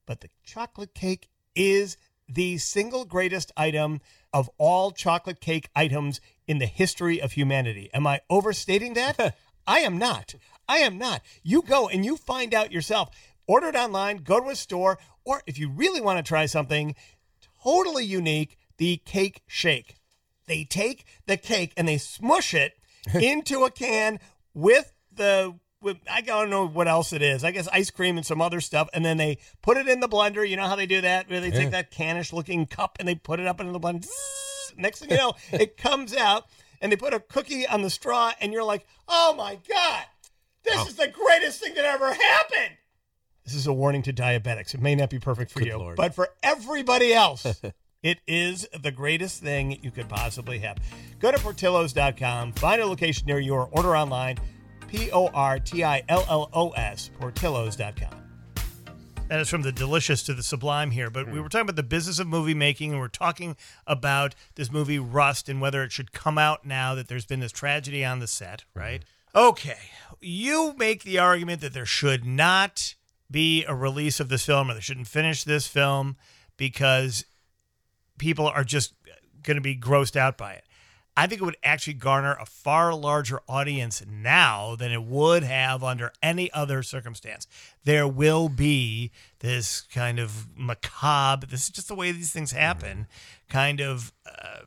But 0.06 0.20
the 0.20 0.30
chocolate 0.44 0.94
cake 0.94 1.30
is 1.58 1.98
the 2.30 2.58
single 2.58 3.04
greatest 3.04 3.52
item 3.58 4.00
of 4.32 4.50
all 4.58 4.92
chocolate 4.92 5.42
cake 5.42 5.70
items 5.76 6.22
in 6.48 6.60
the 6.60 6.66
history 6.66 7.22
of 7.22 7.34
humanity. 7.34 7.90
Am 7.94 8.06
I 8.06 8.22
overstating 8.30 8.94
that? 8.94 9.36
I 9.68 9.80
am 9.80 9.98
not. 9.98 10.36
I 10.70 10.78
am 10.78 10.98
not. 10.98 11.22
You 11.44 11.62
go 11.62 11.88
and 11.88 12.06
you 12.06 12.16
find 12.16 12.54
out 12.54 12.72
yourself. 12.72 13.10
Order 13.48 13.68
it 13.68 13.76
online, 13.76 14.18
go 14.18 14.40
to 14.40 14.50
a 14.50 14.56
store, 14.56 15.00
or 15.26 15.42
if 15.48 15.58
you 15.58 15.70
really 15.70 16.02
want 16.02 16.18
to 16.18 16.28
try 16.28 16.46
something 16.46 16.96
totally 17.64 18.06
unique, 18.06 18.58
the 18.78 18.98
cake 19.06 19.42
shake. 19.48 19.96
They 20.48 20.64
take 20.64 21.06
the 21.26 21.38
cake 21.38 21.74
and 21.76 21.88
they 21.88 21.98
smush 21.98 22.54
it 22.54 22.74
into 23.14 23.64
a 23.64 23.72
can 23.72 24.20
with 24.54 24.94
the 25.12 25.56
I 26.10 26.22
don't 26.22 26.50
know 26.50 26.68
what 26.68 26.88
else 26.88 27.14
it 27.14 27.22
is. 27.22 27.44
I 27.44 27.52
guess 27.52 27.68
ice 27.72 27.92
cream 27.92 28.18
and 28.18 28.26
some 28.26 28.42
other 28.42 28.62
stuff, 28.62 28.90
and 28.94 29.06
then 29.06 29.18
they 29.18 29.38
put 29.62 29.78
it 29.78 29.88
in 29.88 30.00
the 30.00 30.10
blender. 30.10 30.48
You 30.48 30.56
know 30.56 30.68
how 30.68 30.76
they 30.76 30.88
do 30.88 31.02
that? 31.02 31.30
Where 31.30 31.40
they 31.40 31.52
take 31.52 31.72
that 31.72 31.92
cannish 31.92 32.34
looking 32.34 32.66
cup 32.66 32.98
and 33.00 33.08
they 33.08 33.16
put 33.16 33.40
it 33.40 33.48
up 33.48 33.60
into 33.60 33.72
the 33.72 33.80
blender. 33.80 34.08
Next 34.76 35.00
thing 35.00 35.12
you 35.12 35.18
know, 35.18 35.34
it 35.52 35.78
comes 35.78 36.16
out, 36.16 36.46
and 36.82 36.92
they 36.92 36.96
put 36.96 37.14
a 37.14 37.20
cookie 37.20 37.68
on 37.68 37.82
the 37.82 37.90
straw, 37.90 38.32
and 38.42 38.52
you're 38.52 38.64
like, 38.64 38.86
"Oh 39.08 39.34
my 39.36 39.60
god, 39.68 40.06
this 40.64 40.78
oh. 40.78 40.88
is 40.88 40.96
the 40.96 41.08
greatest 41.08 41.62
thing 41.62 41.74
that 41.76 41.86
ever 41.86 42.14
happened." 42.14 42.78
This 43.46 43.56
is 43.56 43.66
a 43.66 43.74
warning 43.74 44.02
to 44.04 44.14
diabetics. 44.14 44.74
It 44.74 44.82
may 44.82 44.94
not 44.94 45.10
be 45.10 45.20
perfect 45.20 45.52
for 45.52 45.60
Good 45.60 45.70
you, 45.70 45.78
Lord. 45.78 45.96
but 45.96 46.14
for 46.14 46.30
everybody 46.44 47.14
else, 47.14 47.46
it 48.04 48.20
is 48.28 48.68
the 48.78 48.92
greatest 48.92 49.42
thing 49.42 49.80
you 49.82 49.90
could 49.90 50.10
possibly 50.10 50.60
have. 50.60 50.78
Go 51.20 51.32
to 51.32 51.38
Portillos.com, 51.38 52.52
find 52.54 52.82
a 52.82 52.86
location 52.86 53.26
near 53.26 53.40
you, 53.40 53.54
or 53.54 53.70
order 53.72 53.96
online. 53.96 54.38
P 54.88 55.12
O 55.12 55.28
R 55.28 55.60
T 55.60 55.84
I 55.84 56.04
L 56.10 56.26
L 56.30 56.50
O 56.54 56.70
S, 56.72 57.12
Portillos.com. 57.20 58.28
That 59.28 59.42
is 59.42 59.50
from 59.50 59.62
the 59.62 59.74
delicious 59.74 60.24
to 60.24 60.34
the 60.34 60.44
sublime 60.44 60.92
here, 60.92 61.10
but 61.10 61.26
we 61.28 61.34
hmm. 61.34 61.44
were 61.44 61.50
talking 61.50 61.66
about 61.66 61.76
the 61.76 61.84
business 61.84 62.20
of 62.20 62.28
movie 62.28 62.54
making, 62.54 62.92
and 62.92 63.00
we're 63.02 63.10
talking 63.10 63.58
about 63.86 64.36
this 64.56 64.72
movie 64.72 65.00
Rust 65.00 65.50
and 65.50 65.60
whether 65.60 65.84
it 65.84 65.92
should 65.92 66.14
come 66.14 66.38
out 66.38 66.66
now 66.66 66.96
that 66.96 67.10
there's 67.10 67.26
been 67.26 67.42
this 67.42 67.52
tragedy 67.52 68.06
on 68.06 68.20
the 68.20 68.28
set, 68.28 68.64
hmm. 68.74 68.80
right? 68.80 69.04
Okay. 69.36 69.78
You 70.22 70.74
make 70.78 71.04
the 71.04 71.20
argument 71.20 71.62
that 71.62 71.74
there 71.74 71.86
should 71.86 72.26
not 72.26 72.96
be 73.30 73.66
a 73.66 73.76
release 73.76 74.20
of 74.20 74.30
this 74.30 74.46
film 74.46 74.72
or 74.72 74.74
they 74.74 74.80
shouldn't 74.80 75.08
finish 75.08 75.44
this 75.44 75.68
film 75.68 76.16
because 76.56 77.26
people 78.18 78.48
are 78.48 78.64
just 78.64 78.94
going 79.44 79.56
to 79.56 79.62
be 79.62 79.76
grossed 79.76 80.16
out 80.16 80.38
by 80.38 80.54
it. 80.54 80.64
I 81.18 81.26
think 81.26 81.42
it 81.42 81.46
would 81.46 81.58
actually 81.64 81.96
garner 81.96 82.38
a 82.40 82.46
far 82.46 82.94
larger 82.94 83.42
audience 83.50 84.04
now 84.08 84.76
than 84.76 84.92
it 84.92 85.02
would 85.02 85.42
have 85.44 85.84
under 85.84 86.14
any 86.22 86.54
other 86.54 86.84
circumstance. 86.84 87.48
There 87.86 88.08
will 88.08 88.50
be 88.50 89.10
this 89.40 89.82
kind 89.82 90.20
of 90.20 90.46
macabre, 90.56 91.48
this 91.48 91.64
is 91.64 91.70
just 91.70 91.88
the 91.88 91.96
way 91.96 92.12
these 92.12 92.32
things 92.32 92.52
happen, 92.52 92.98
mm-hmm. 92.98 93.52
kind 93.52 93.82
of 93.82 94.14
uh, 94.28 94.60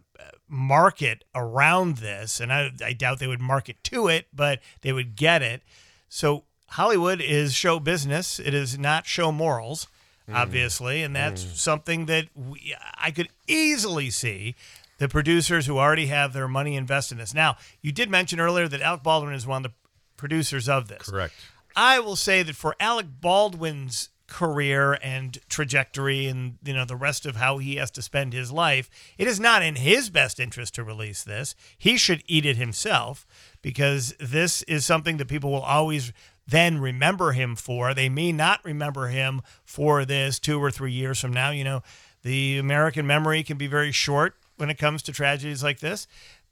market 0.48 1.24
around 1.36 1.98
this. 1.98 2.40
And 2.40 2.52
I, 2.52 2.72
I 2.84 2.94
doubt 2.94 3.20
they 3.20 3.28
would 3.28 3.40
market 3.40 3.82
to 3.84 4.08
it, 4.08 4.26
but 4.34 4.58
they 4.80 4.92
would 4.92 5.14
get 5.14 5.42
it. 5.42 5.62
So 6.08 6.42
Hollywood 6.70 7.20
is 7.20 7.54
show 7.54 7.78
business, 7.78 8.40
it 8.40 8.54
is 8.54 8.76
not 8.76 9.06
show 9.06 9.30
morals 9.30 9.86
mm. 10.30 10.36
obviously, 10.36 11.02
and 11.02 11.14
that's 11.14 11.44
mm. 11.44 11.54
something 11.54 12.06
that 12.06 12.28
we, 12.34 12.74
I 12.96 13.10
could 13.10 13.28
easily 13.46 14.10
see 14.10 14.54
the 15.00 15.08
producers 15.08 15.66
who 15.66 15.78
already 15.78 16.06
have 16.06 16.32
their 16.32 16.46
money 16.46 16.76
invested 16.76 17.14
in 17.14 17.18
this. 17.18 17.34
Now, 17.34 17.56
you 17.80 17.90
did 17.90 18.10
mention 18.10 18.38
earlier 18.38 18.68
that 18.68 18.82
Alec 18.82 19.02
Baldwin 19.02 19.34
is 19.34 19.46
one 19.46 19.64
of 19.64 19.72
the 19.72 19.76
producers 20.18 20.68
of 20.68 20.88
this. 20.88 21.08
Correct. 21.08 21.34
I 21.74 21.98
will 21.98 22.16
say 22.16 22.42
that 22.42 22.54
for 22.54 22.76
Alec 22.78 23.06
Baldwin's 23.20 24.10
career 24.26 24.96
and 25.02 25.38
trajectory 25.48 26.26
and 26.26 26.56
you 26.62 26.72
know 26.72 26.84
the 26.84 26.94
rest 26.94 27.26
of 27.26 27.34
how 27.34 27.58
he 27.58 27.74
has 27.76 27.90
to 27.90 28.00
spend 28.00 28.32
his 28.32 28.52
life 28.52 28.88
it 29.18 29.26
is 29.26 29.40
not 29.40 29.60
in 29.60 29.74
his 29.74 30.08
best 30.08 30.38
interest 30.38 30.72
to 30.72 30.84
release 30.84 31.24
this 31.24 31.56
he 31.76 31.96
should 31.96 32.22
eat 32.28 32.46
it 32.46 32.56
himself 32.56 33.26
because 33.60 34.14
this 34.20 34.62
is 34.68 34.86
something 34.86 35.16
that 35.16 35.26
people 35.26 35.50
will 35.50 35.58
always 35.62 36.12
then 36.50 36.78
remember 36.78 37.32
him 37.32 37.54
for. 37.54 37.94
They 37.94 38.08
may 38.08 38.32
not 38.32 38.64
remember 38.64 39.06
him 39.06 39.42
for 39.64 40.04
this 40.04 40.38
two 40.38 40.62
or 40.62 40.70
three 40.70 40.92
years 40.92 41.20
from 41.20 41.32
now. 41.32 41.50
You 41.50 41.64
know, 41.64 41.82
the 42.22 42.58
American 42.58 43.06
memory 43.06 43.42
can 43.42 43.56
be 43.56 43.66
very 43.66 43.92
short 43.92 44.34
when 44.60 44.70
it 44.70 44.78
comes 44.78 45.02
to 45.02 45.12
tragedies 45.12 45.62
like 45.62 45.80
this. 45.80 46.06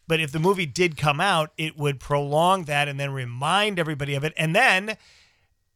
But 0.09 0.21
if 0.21 0.33
the 0.33 0.39
movie 0.39 0.67
did 0.67 0.97
come 0.97 1.21
out, 1.21 1.53
it 1.59 1.77
would 1.77 2.01
prolong 2.01 2.65
that 2.65 2.89
and 2.89 2.99
then 2.99 3.13
remind 3.13 3.79
everybody 3.79 4.15
of 4.15 4.25
it. 4.25 4.33
And 4.39 4.57
then 4.57 4.97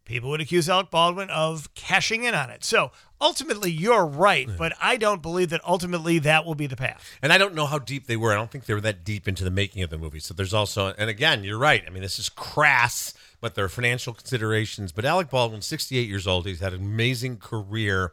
people 0.07 0.31
would 0.31 0.41
accuse 0.41 0.69
Alec 0.69 0.91
Baldwin 0.91 1.29
of 1.31 1.73
cashing 1.75 2.25
in 2.25 2.35
on 2.35 2.49
it. 2.49 2.65
So 2.65 2.93
ultimately, 3.21 3.71
you're 3.71 4.07
right, 4.07 4.49
but 4.57 4.73
I 4.83 4.97
don't 4.97 5.23
believe 5.23 5.51
that 5.51 5.61
ultimately 5.67 6.19
that 6.21 6.47
will 6.47 6.55
be 6.55 6.67
the 6.67 6.77
path. 6.77 7.19
And 7.21 7.33
I 7.33 7.39
don't 7.39 7.55
know 7.55 7.67
how 7.67 7.79
deep 7.79 8.07
they 8.07 8.17
were. 8.17 8.33
I 8.33 8.37
don't 8.37 8.51
think 8.51 8.65
they 8.65 8.75
were 8.75 8.81
that 8.81 9.05
deep 9.05 9.29
into 9.29 9.45
the 9.45 9.51
making 9.51 9.83
of 9.83 9.91
the 9.91 9.99
movie. 9.99 10.19
So 10.19 10.33
there's 10.33 10.55
also, 10.55 10.95
and 10.99 11.11
again, 11.11 11.45
you're 11.45 11.59
right. 11.59 11.85
I 11.87 11.91
mean, 11.91 12.03
this 12.03 12.19
is 12.19 12.31
crass, 12.31 13.15
but 13.41 13.55
there 13.55 13.65
are 13.65 13.69
financial 13.69 14.15
considerations. 14.15 14.93
But 14.93 15.05
Alec 15.05 15.29
Baldwin, 15.29 15.61
68 15.61 16.09
years 16.09 16.27
old, 16.27 16.47
he's 16.47 16.61
had 16.61 16.73
an 16.73 16.81
amazing 16.81 17.37
career. 17.37 18.13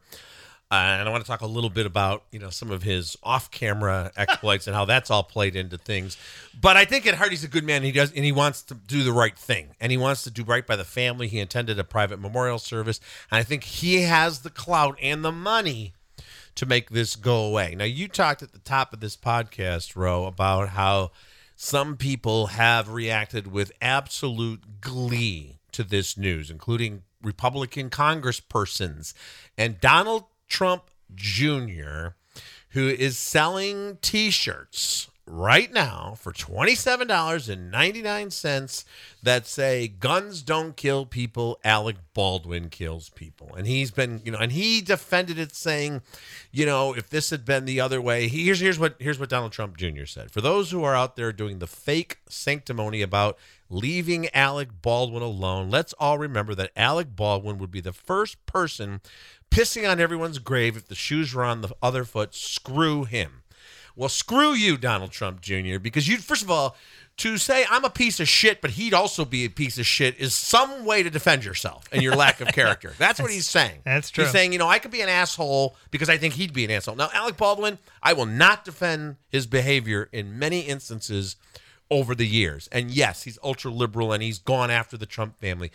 Uh, 0.71 0.75
and 0.99 1.09
I 1.09 1.11
want 1.11 1.25
to 1.25 1.27
talk 1.27 1.41
a 1.41 1.47
little 1.47 1.71
bit 1.71 1.87
about 1.87 2.25
you 2.31 2.37
know 2.37 2.51
some 2.51 2.69
of 2.69 2.83
his 2.83 3.17
off-camera 3.23 4.11
exploits 4.17 4.67
and 4.67 4.75
how 4.75 4.85
that's 4.85 5.09
all 5.09 5.23
played 5.23 5.55
into 5.55 5.77
things. 5.77 6.15
But 6.59 6.77
I 6.77 6.85
think 6.85 7.07
at 7.07 7.15
heart 7.15 7.31
he's 7.31 7.43
a 7.43 7.47
good 7.47 7.63
man. 7.63 7.81
He 7.81 7.91
does 7.91 8.11
and 8.11 8.23
he 8.23 8.31
wants 8.31 8.61
to 8.63 8.75
do 8.75 9.03
the 9.03 9.13
right 9.13 9.37
thing 9.37 9.69
and 9.79 9.91
he 9.91 9.97
wants 9.97 10.23
to 10.23 10.31
do 10.31 10.43
right 10.43 10.65
by 10.65 10.75
the 10.75 10.83
family. 10.85 11.27
He 11.27 11.39
attended 11.39 11.79
a 11.79 11.83
private 11.83 12.19
memorial 12.19 12.59
service, 12.59 12.99
and 13.31 13.39
I 13.39 13.43
think 13.43 13.63
he 13.63 14.03
has 14.03 14.39
the 14.39 14.51
clout 14.51 14.97
and 15.01 15.25
the 15.25 15.31
money 15.31 15.93
to 16.53 16.65
make 16.65 16.89
this 16.89 17.15
go 17.15 17.45
away. 17.45 17.73
Now 17.75 17.85
you 17.85 18.07
talked 18.07 18.43
at 18.43 18.51
the 18.51 18.59
top 18.59 18.93
of 18.93 18.99
this 18.99 19.17
podcast, 19.17 19.95
Roe, 19.95 20.25
about 20.25 20.69
how 20.69 21.11
some 21.55 21.97
people 21.97 22.47
have 22.47 22.89
reacted 22.89 23.47
with 23.51 23.71
absolute 23.81 24.81
glee 24.81 25.57
to 25.71 25.83
this 25.83 26.17
news, 26.17 26.51
including 26.51 27.03
Republican 27.21 27.89
congresspersons 27.89 29.13
and 29.57 29.79
Donald 29.81 30.23
Trump 30.49 30.89
Jr., 31.13 32.09
who 32.71 32.87
is 32.87 33.17
selling 33.17 33.97
t 34.01 34.29
shirts 34.29 35.09
right 35.29 35.71
now 35.71 36.15
for 36.17 36.33
$27.99 36.33 38.85
that 39.21 39.45
say 39.45 39.87
guns 39.87 40.41
don't 40.41 40.75
kill 40.75 41.05
people 41.05 41.59
alec 41.63 41.97
baldwin 42.15 42.67
kills 42.69 43.09
people 43.09 43.53
and 43.55 43.67
he's 43.67 43.91
been 43.91 44.19
you 44.25 44.31
know 44.31 44.39
and 44.39 44.53
he 44.53 44.81
defended 44.81 45.37
it 45.37 45.53
saying 45.53 46.01
you 46.51 46.65
know 46.65 46.95
if 46.95 47.11
this 47.11 47.29
had 47.29 47.45
been 47.45 47.65
the 47.65 47.79
other 47.79 48.01
way 48.01 48.27
here's 48.27 48.59
here's 48.59 48.79
what 48.79 48.95
here's 48.99 49.19
what 49.19 49.29
donald 49.29 49.51
trump 49.51 49.77
jr 49.77 50.05
said 50.05 50.31
for 50.31 50.41
those 50.41 50.71
who 50.71 50.83
are 50.83 50.95
out 50.95 51.15
there 51.15 51.31
doing 51.31 51.59
the 51.59 51.67
fake 51.67 52.17
sanctimony 52.27 53.03
about 53.03 53.37
leaving 53.69 54.27
alec 54.33 54.69
baldwin 54.81 55.21
alone 55.21 55.69
let's 55.69 55.93
all 55.99 56.17
remember 56.17 56.55
that 56.55 56.71
alec 56.75 57.15
baldwin 57.15 57.59
would 57.59 57.69
be 57.69 57.81
the 57.81 57.93
first 57.93 58.43
person 58.47 58.99
pissing 59.51 59.89
on 59.89 59.99
everyone's 59.99 60.39
grave 60.39 60.77
if 60.77 60.87
the 60.87 60.95
shoes 60.95 61.33
were 61.33 61.43
on 61.43 61.61
the 61.61 61.73
other 61.81 62.03
foot 62.03 62.33
screw 62.33 63.03
him 63.03 63.39
well, 63.99 64.07
screw 64.07 64.53
you, 64.53 64.77
Donald 64.77 65.11
Trump 65.11 65.41
Jr., 65.41 65.77
because 65.77 66.07
you, 66.07 66.19
first 66.19 66.41
of 66.41 66.49
all, 66.49 66.77
to 67.17 67.37
say 67.37 67.65
I'm 67.69 67.83
a 67.83 67.89
piece 67.89 68.21
of 68.21 68.29
shit, 68.29 68.61
but 68.61 68.71
he'd 68.71 68.93
also 68.93 69.25
be 69.25 69.43
a 69.43 69.49
piece 69.49 69.77
of 69.77 69.85
shit 69.85 70.17
is 70.17 70.33
some 70.33 70.85
way 70.85 71.03
to 71.03 71.09
defend 71.09 71.43
yourself 71.43 71.83
and 71.91 72.01
your 72.01 72.15
lack 72.15 72.39
of 72.39 72.47
character. 72.53 72.93
That's 72.97 73.19
what 73.19 73.29
he's 73.29 73.49
saying. 73.49 73.81
That's 73.83 74.09
true. 74.09 74.23
He's 74.23 74.31
saying, 74.31 74.53
you 74.53 74.57
know, 74.57 74.69
I 74.69 74.79
could 74.79 74.91
be 74.91 75.01
an 75.01 75.09
asshole 75.09 75.75
because 75.91 76.07
I 76.07 76.17
think 76.17 76.35
he'd 76.35 76.53
be 76.53 76.63
an 76.63 76.71
asshole. 76.71 76.95
Now, 76.95 77.09
Alec 77.13 77.35
Baldwin, 77.35 77.77
I 78.01 78.13
will 78.13 78.25
not 78.25 78.63
defend 78.63 79.17
his 79.27 79.45
behavior 79.45 80.07
in 80.13 80.39
many 80.39 80.61
instances 80.61 81.35
over 81.91 82.15
the 82.15 82.25
years. 82.25 82.69
And 82.71 82.89
yes, 82.89 83.23
he's 83.23 83.37
ultra 83.43 83.69
liberal 83.69 84.13
and 84.13 84.23
he's 84.23 84.39
gone 84.39 84.71
after 84.71 84.95
the 84.95 85.05
Trump 85.05 85.37
family. 85.41 85.73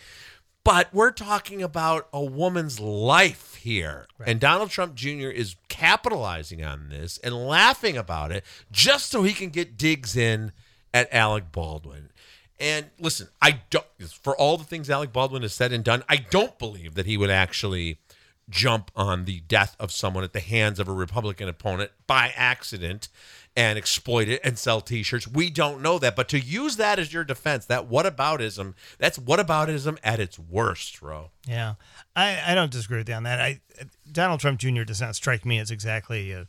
But 0.65 0.91
we're 0.91 1.11
talking 1.11 1.61
about 1.61 2.09
a 2.11 2.23
woman's 2.23 2.79
life 2.79 3.53
here. 3.53 4.07
Right. 4.17 4.29
And 4.29 4.39
Donald 4.39 4.71
Trump 4.71 4.95
Jr. 4.95 5.29
is 5.29 5.55
capitalizing 5.69 6.63
on 6.63 6.89
this 6.89 7.19
and 7.19 7.35
laughing 7.35 7.95
about 7.95 8.31
it 8.31 8.43
just 8.71 9.11
so 9.11 9.21
he 9.21 9.31
can 9.31 9.49
get 9.49 9.77
digs 9.77 10.17
in 10.17 10.51
at 10.91 11.07
Alec 11.13 11.51
Baldwin. 11.51 12.09
And 12.59 12.87
listen, 12.99 13.27
I 13.39 13.61
don't, 13.69 13.85
for 14.09 14.35
all 14.35 14.57
the 14.57 14.63
things 14.63 14.89
Alec 14.89 15.13
Baldwin 15.13 15.43
has 15.43 15.53
said 15.53 15.71
and 15.71 15.83
done, 15.83 16.03
I 16.09 16.15
don't 16.15 16.57
believe 16.57 16.95
that 16.95 17.05
he 17.05 17.15
would 17.15 17.29
actually 17.29 17.99
jump 18.49 18.89
on 18.95 19.25
the 19.25 19.41
death 19.41 19.75
of 19.79 19.91
someone 19.91 20.23
at 20.23 20.33
the 20.33 20.39
hands 20.39 20.79
of 20.79 20.87
a 20.87 20.93
Republican 20.93 21.47
opponent 21.47 21.91
by 22.07 22.33
accident 22.35 23.09
and 23.55 23.77
exploit 23.77 24.27
it 24.27 24.41
and 24.43 24.57
sell 24.59 24.81
t-shirts. 24.81 25.27
We 25.27 25.49
don't 25.49 25.81
know 25.81 25.97
that, 25.99 26.15
but 26.15 26.27
to 26.29 26.39
use 26.39 26.75
that 26.75 26.99
as 26.99 27.13
your 27.13 27.23
defense, 27.23 27.65
that 27.65 27.89
whataboutism, 27.89 28.73
that's 28.97 29.17
whataboutism 29.17 29.97
at 30.03 30.19
its 30.19 30.37
worst, 30.37 30.99
bro. 30.99 31.31
Yeah. 31.47 31.75
I, 32.15 32.41
I 32.47 32.55
don't 32.55 32.71
disagree 32.71 32.97
with 32.97 33.09
you 33.09 33.15
on 33.15 33.23
that. 33.23 33.39
I 33.39 33.61
Donald 34.11 34.39
Trump 34.39 34.59
Jr. 34.59 34.83
does 34.83 35.01
not 35.01 35.15
strike 35.15 35.45
me 35.45 35.59
as 35.59 35.71
exactly 35.71 36.31
a, 36.31 36.47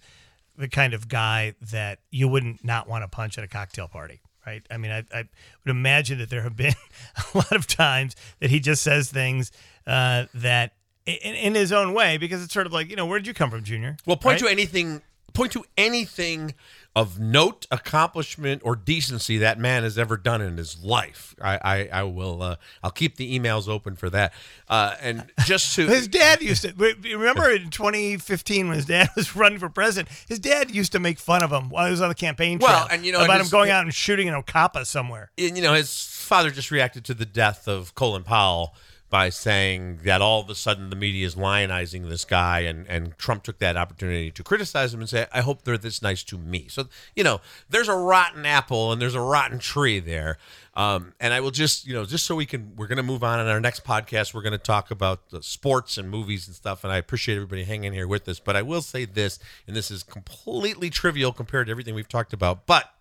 the 0.57 0.69
kind 0.69 0.95
of 0.95 1.09
guy 1.09 1.55
that 1.61 2.01
you 2.11 2.29
wouldn't 2.29 2.65
not 2.65 2.89
want 2.89 3.05
to 3.05 3.09
punch 3.09 3.39
at 3.39 3.45
a 3.45 3.49
cocktail 3.49 3.89
party 3.89 4.21
right? 4.47 4.65
I 4.71 4.77
mean, 4.77 4.93
I, 4.93 4.99
I, 5.13 5.25
would 5.65 5.71
imagine 5.71 6.19
that 6.19 6.31
there 6.31 6.43
have 6.43 6.57
been 6.57 6.75
a 7.35 7.37
lot 7.37 7.53
of 7.53 7.67
times 7.67 8.15
that 8.39 8.49
he 8.49 8.61
just 8.61 8.83
says 8.83 9.11
things 9.11 9.51
uh, 9.87 10.27
that, 10.35 10.75
in, 11.05 11.35
in, 11.35 11.55
his 11.55 11.73
own 11.73 11.93
way, 11.93 12.17
because 12.17 12.43
it's 12.43 12.55
sort 12.55 12.67
of 12.67 12.73
like, 12.73 12.89
you 12.89 12.97
know, 12.97 13.07
where 13.07 13.19
did 13.19 13.27
you 13.27 13.35
come 13.35 13.51
from, 13.51 13.65
Junior? 13.65 13.97
Well, 14.07 14.17
point 14.17 14.41
right? 14.41 14.47
to 14.47 14.53
anything. 14.53 15.03
Point 15.35 15.53
to 15.53 15.65
anything 15.77 16.55
of 16.97 17.21
note, 17.21 17.67
accomplishment, 17.71 18.63
or 18.65 18.75
decency 18.75 19.37
that 19.37 19.59
man 19.59 19.83
has 19.83 19.99
ever 19.99 20.17
done 20.17 20.41
in 20.41 20.57
his 20.57 20.83
life. 20.83 21.37
I, 21.43 21.59
I, 21.63 21.89
I 21.93 22.03
will. 22.05 22.43
Uh, 22.43 22.57
I'll 22.83 22.91
keep 22.91 23.17
the 23.17 23.39
emails 23.39 23.69
open 23.69 23.97
for 23.97 24.09
that. 24.09 24.33
Uh, 24.67 24.95
and 25.03 25.31
just 25.45 25.77
to 25.77 25.87
his 25.89 26.09
dad 26.09 26.41
used 26.41 26.63
to 26.63 26.73
remember 26.73 27.51
in 27.51 27.69
2015 27.69 28.69
when 28.69 28.77
his 28.77 28.87
dad 28.87 29.11
was 29.17 29.37
running 29.37 29.59
for 29.59 29.69
president. 29.69 30.09
His 30.27 30.39
dad 30.39 30.71
used 30.71 30.93
to 30.93 30.99
make 30.99 31.19
fun 31.19 31.43
of 31.43 31.53
him 31.53 31.69
while 31.69 31.85
he 31.85 31.91
was 31.91 32.01
on 32.01 32.09
the 32.09 32.15
campaign 32.15 32.59
trail. 32.59 32.71
Well, 32.71 32.89
and 32.91 33.05
you 33.05 33.13
know 33.13 33.23
about 33.23 33.41
his, 33.41 33.53
him 33.53 33.59
going 33.59 33.71
out 33.71 33.85
and 33.85 33.93
shooting 33.93 34.31
an 34.31 34.35
Ocapa 34.35 34.87
somewhere. 34.87 35.31
And 35.37 35.55
you 35.55 35.63
know 35.63 35.75
his 35.75 35.93
father 36.03 36.51
just 36.51 36.71
reacted 36.71 37.05
to 37.05 37.15
the 37.15 37.27
death 37.27 37.69
of 37.69 37.95
Colin 37.95 38.23
Powell 38.23 38.75
by 39.09 39.29
saying 39.29 40.01
that 40.05 40.21
all 40.21 40.41
of 40.41 40.51
a 40.51 40.55
sudden 40.55 40.91
the 40.91 40.97
media 40.97 41.27
is 41.27 41.37
lionizing 41.37 42.09
this 42.09 42.25
guy 42.25 42.61
and, 42.61 42.87
and 42.89 43.17
Trump 43.19 43.45
took 43.45 43.59
that 43.59 43.77
opportunity 43.77 44.31
to 44.33 44.43
criticize 44.43 44.93
him 44.93 45.01
and 45.01 45.09
say, 45.09 45.27
I 45.33 45.43
hope 45.43 45.63
they're 45.63 45.79
this 45.79 46.03
nice 46.03 46.25
to 46.25 46.39
me. 46.39 46.67
So, 46.69 46.89
you 47.15 47.23
know, 47.23 47.41
there's 47.71 47.89
a 47.89 47.95
rotten 47.95 48.45
apple 48.45 48.91
and 48.91 49.01
there's 49.01 49.15
a 49.15 49.21
rotten 49.21 49.61
tree 49.61 50.01
there. 50.01 50.39
Um, 50.75 51.15
and 51.21 51.33
I 51.33 51.41
will 51.41 51.53
just, 51.53 51.87
you 51.87 51.95
know, 51.95 52.05
just 52.05 52.27
so 52.27 52.35
we 52.35 52.47
can, 52.47 52.75
we're 52.77 52.89
going 52.89 52.97
to 52.97 53.03
move 53.03 53.23
on 53.23 53.41
in 53.41 53.47
our 53.47 53.61
next 53.61 53.85
podcast. 53.85 54.35
We're 54.35 54.43
going 54.43 54.53
to 54.53 54.59
talk 54.59 54.91
about 54.91 55.21
sports 55.41 55.97
and 55.97 56.11
movies 56.11 56.49
and 56.49 56.57
stuff. 56.57 56.83
And 56.83 56.93
I 56.93 56.97
appreciate 56.97 57.37
everybody 57.37 57.65
hanging 57.65 57.93
here 57.93 58.09
with 58.09 58.29
us. 58.29 58.41
But 58.41 58.57
I 58.57 58.63
will 58.63 58.83
say 58.83 59.05
this, 59.05 59.39
and 59.67 59.75
this 59.75 59.91
is 59.91 60.03
completely 60.03 60.91
trivial 60.91 61.33
compared 61.33 61.69
to 61.69 61.71
everything 61.71 61.95
we've 61.95 62.09
talked 62.09 62.33
about. 62.33 62.67
But 62.67 62.93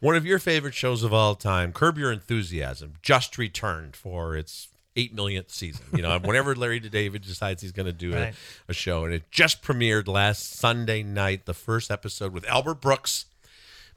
one 0.00 0.16
of 0.16 0.26
your 0.26 0.38
favorite 0.38 0.74
shows 0.74 1.02
of 1.02 1.14
all 1.14 1.36
time, 1.36 1.72
Curb 1.72 1.96
Your 1.96 2.12
Enthusiasm, 2.12 2.94
just 3.00 3.38
returned 3.38 3.96
for 3.96 4.36
its 4.36 4.68
eight 4.96 5.14
millionth 5.14 5.50
season. 5.50 5.84
You 5.94 6.02
know, 6.02 6.18
whenever 6.24 6.54
Larry 6.54 6.80
David 6.80 7.22
decides 7.22 7.62
he's 7.62 7.72
going 7.72 7.86
to 7.86 7.92
do 7.92 8.14
right. 8.14 8.34
a, 8.68 8.70
a, 8.70 8.74
show, 8.74 9.04
and 9.04 9.14
it 9.14 9.30
just 9.30 9.62
premiered 9.62 10.08
last 10.08 10.52
Sunday 10.58 11.02
night, 11.02 11.46
the 11.46 11.54
first 11.54 11.90
episode 11.90 12.32
with 12.32 12.46
Albert 12.48 12.80
Brooks 12.80 13.26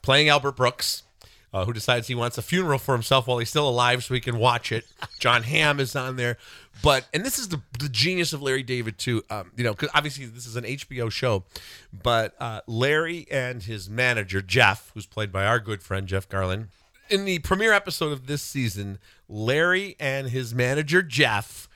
playing 0.02 0.30
Albert 0.30 0.54
Brooks. 0.54 1.04
Uh, 1.52 1.66
who 1.66 1.74
decides 1.74 2.06
he 2.08 2.14
wants 2.14 2.38
a 2.38 2.44
funeral 2.44 2.78
for 2.78 2.94
himself 2.94 3.26
while 3.26 3.40
he's 3.40 3.50
still 3.50 3.68
alive 3.68 4.04
so 4.04 4.14
he 4.14 4.20
can 4.20 4.38
watch 4.38 4.72
it. 4.72 4.86
Jon 5.20 5.42
Hamm 5.42 5.80
is 5.80 5.96
on 5.96 6.16
there. 6.16 6.38
But, 6.84 7.08
and 7.12 7.26
this 7.26 7.40
is 7.40 7.48
the, 7.48 7.60
the 7.80 7.90
genius 7.90 8.34
of 8.34 8.44
Larry 8.44 8.62
David, 8.62 9.00
too. 9.00 9.24
Um, 9.32 9.52
you 9.56 9.64
know, 9.64 9.72
because 9.72 9.90
obviously 9.96 10.26
this 10.26 10.46
is 10.46 10.56
an 10.56 10.64
HBO 10.64 11.12
show. 11.12 11.46
But 11.92 12.36
uh, 12.40 12.62
Larry 12.68 13.26
and 13.32 13.64
his 13.64 13.90
manager, 13.90 14.44
Jeff, 14.44 14.92
who's 14.94 15.08
played 15.08 15.32
by 15.32 15.44
our 15.44 15.60
good 15.60 15.82
friend, 15.82 16.08
Jeff 16.08 16.30
Garlin, 16.30 16.68
in 17.10 17.26
the 17.26 17.40
premiere 17.40 17.74
episode 17.74 18.12
of 18.12 18.28
this 18.28 18.42
season, 18.42 19.00
Larry 19.28 19.96
and 20.00 20.30
his 20.30 20.54
manager 20.54 21.02
Jeff 21.02 21.68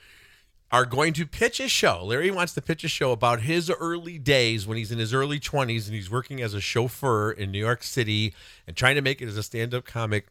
are 0.70 0.84
going 0.84 1.12
to 1.12 1.26
pitch 1.26 1.60
a 1.60 1.68
show. 1.68 2.04
Larry 2.04 2.30
wants 2.30 2.54
to 2.54 2.62
pitch 2.62 2.82
a 2.82 2.88
show 2.88 3.12
about 3.12 3.42
his 3.42 3.70
early 3.70 4.18
days 4.18 4.66
when 4.66 4.76
he's 4.76 4.90
in 4.90 4.98
his 4.98 5.14
early 5.14 5.38
20s 5.38 5.86
and 5.86 5.94
he's 5.94 6.10
working 6.10 6.42
as 6.42 6.52
a 6.52 6.60
chauffeur 6.60 7.30
in 7.30 7.52
New 7.52 7.60
York 7.60 7.84
City 7.84 8.34
and 8.66 8.76
trying 8.76 8.96
to 8.96 9.02
make 9.02 9.22
it 9.22 9.28
as 9.28 9.36
a 9.36 9.42
stand-up 9.42 9.84
comic. 9.84 10.26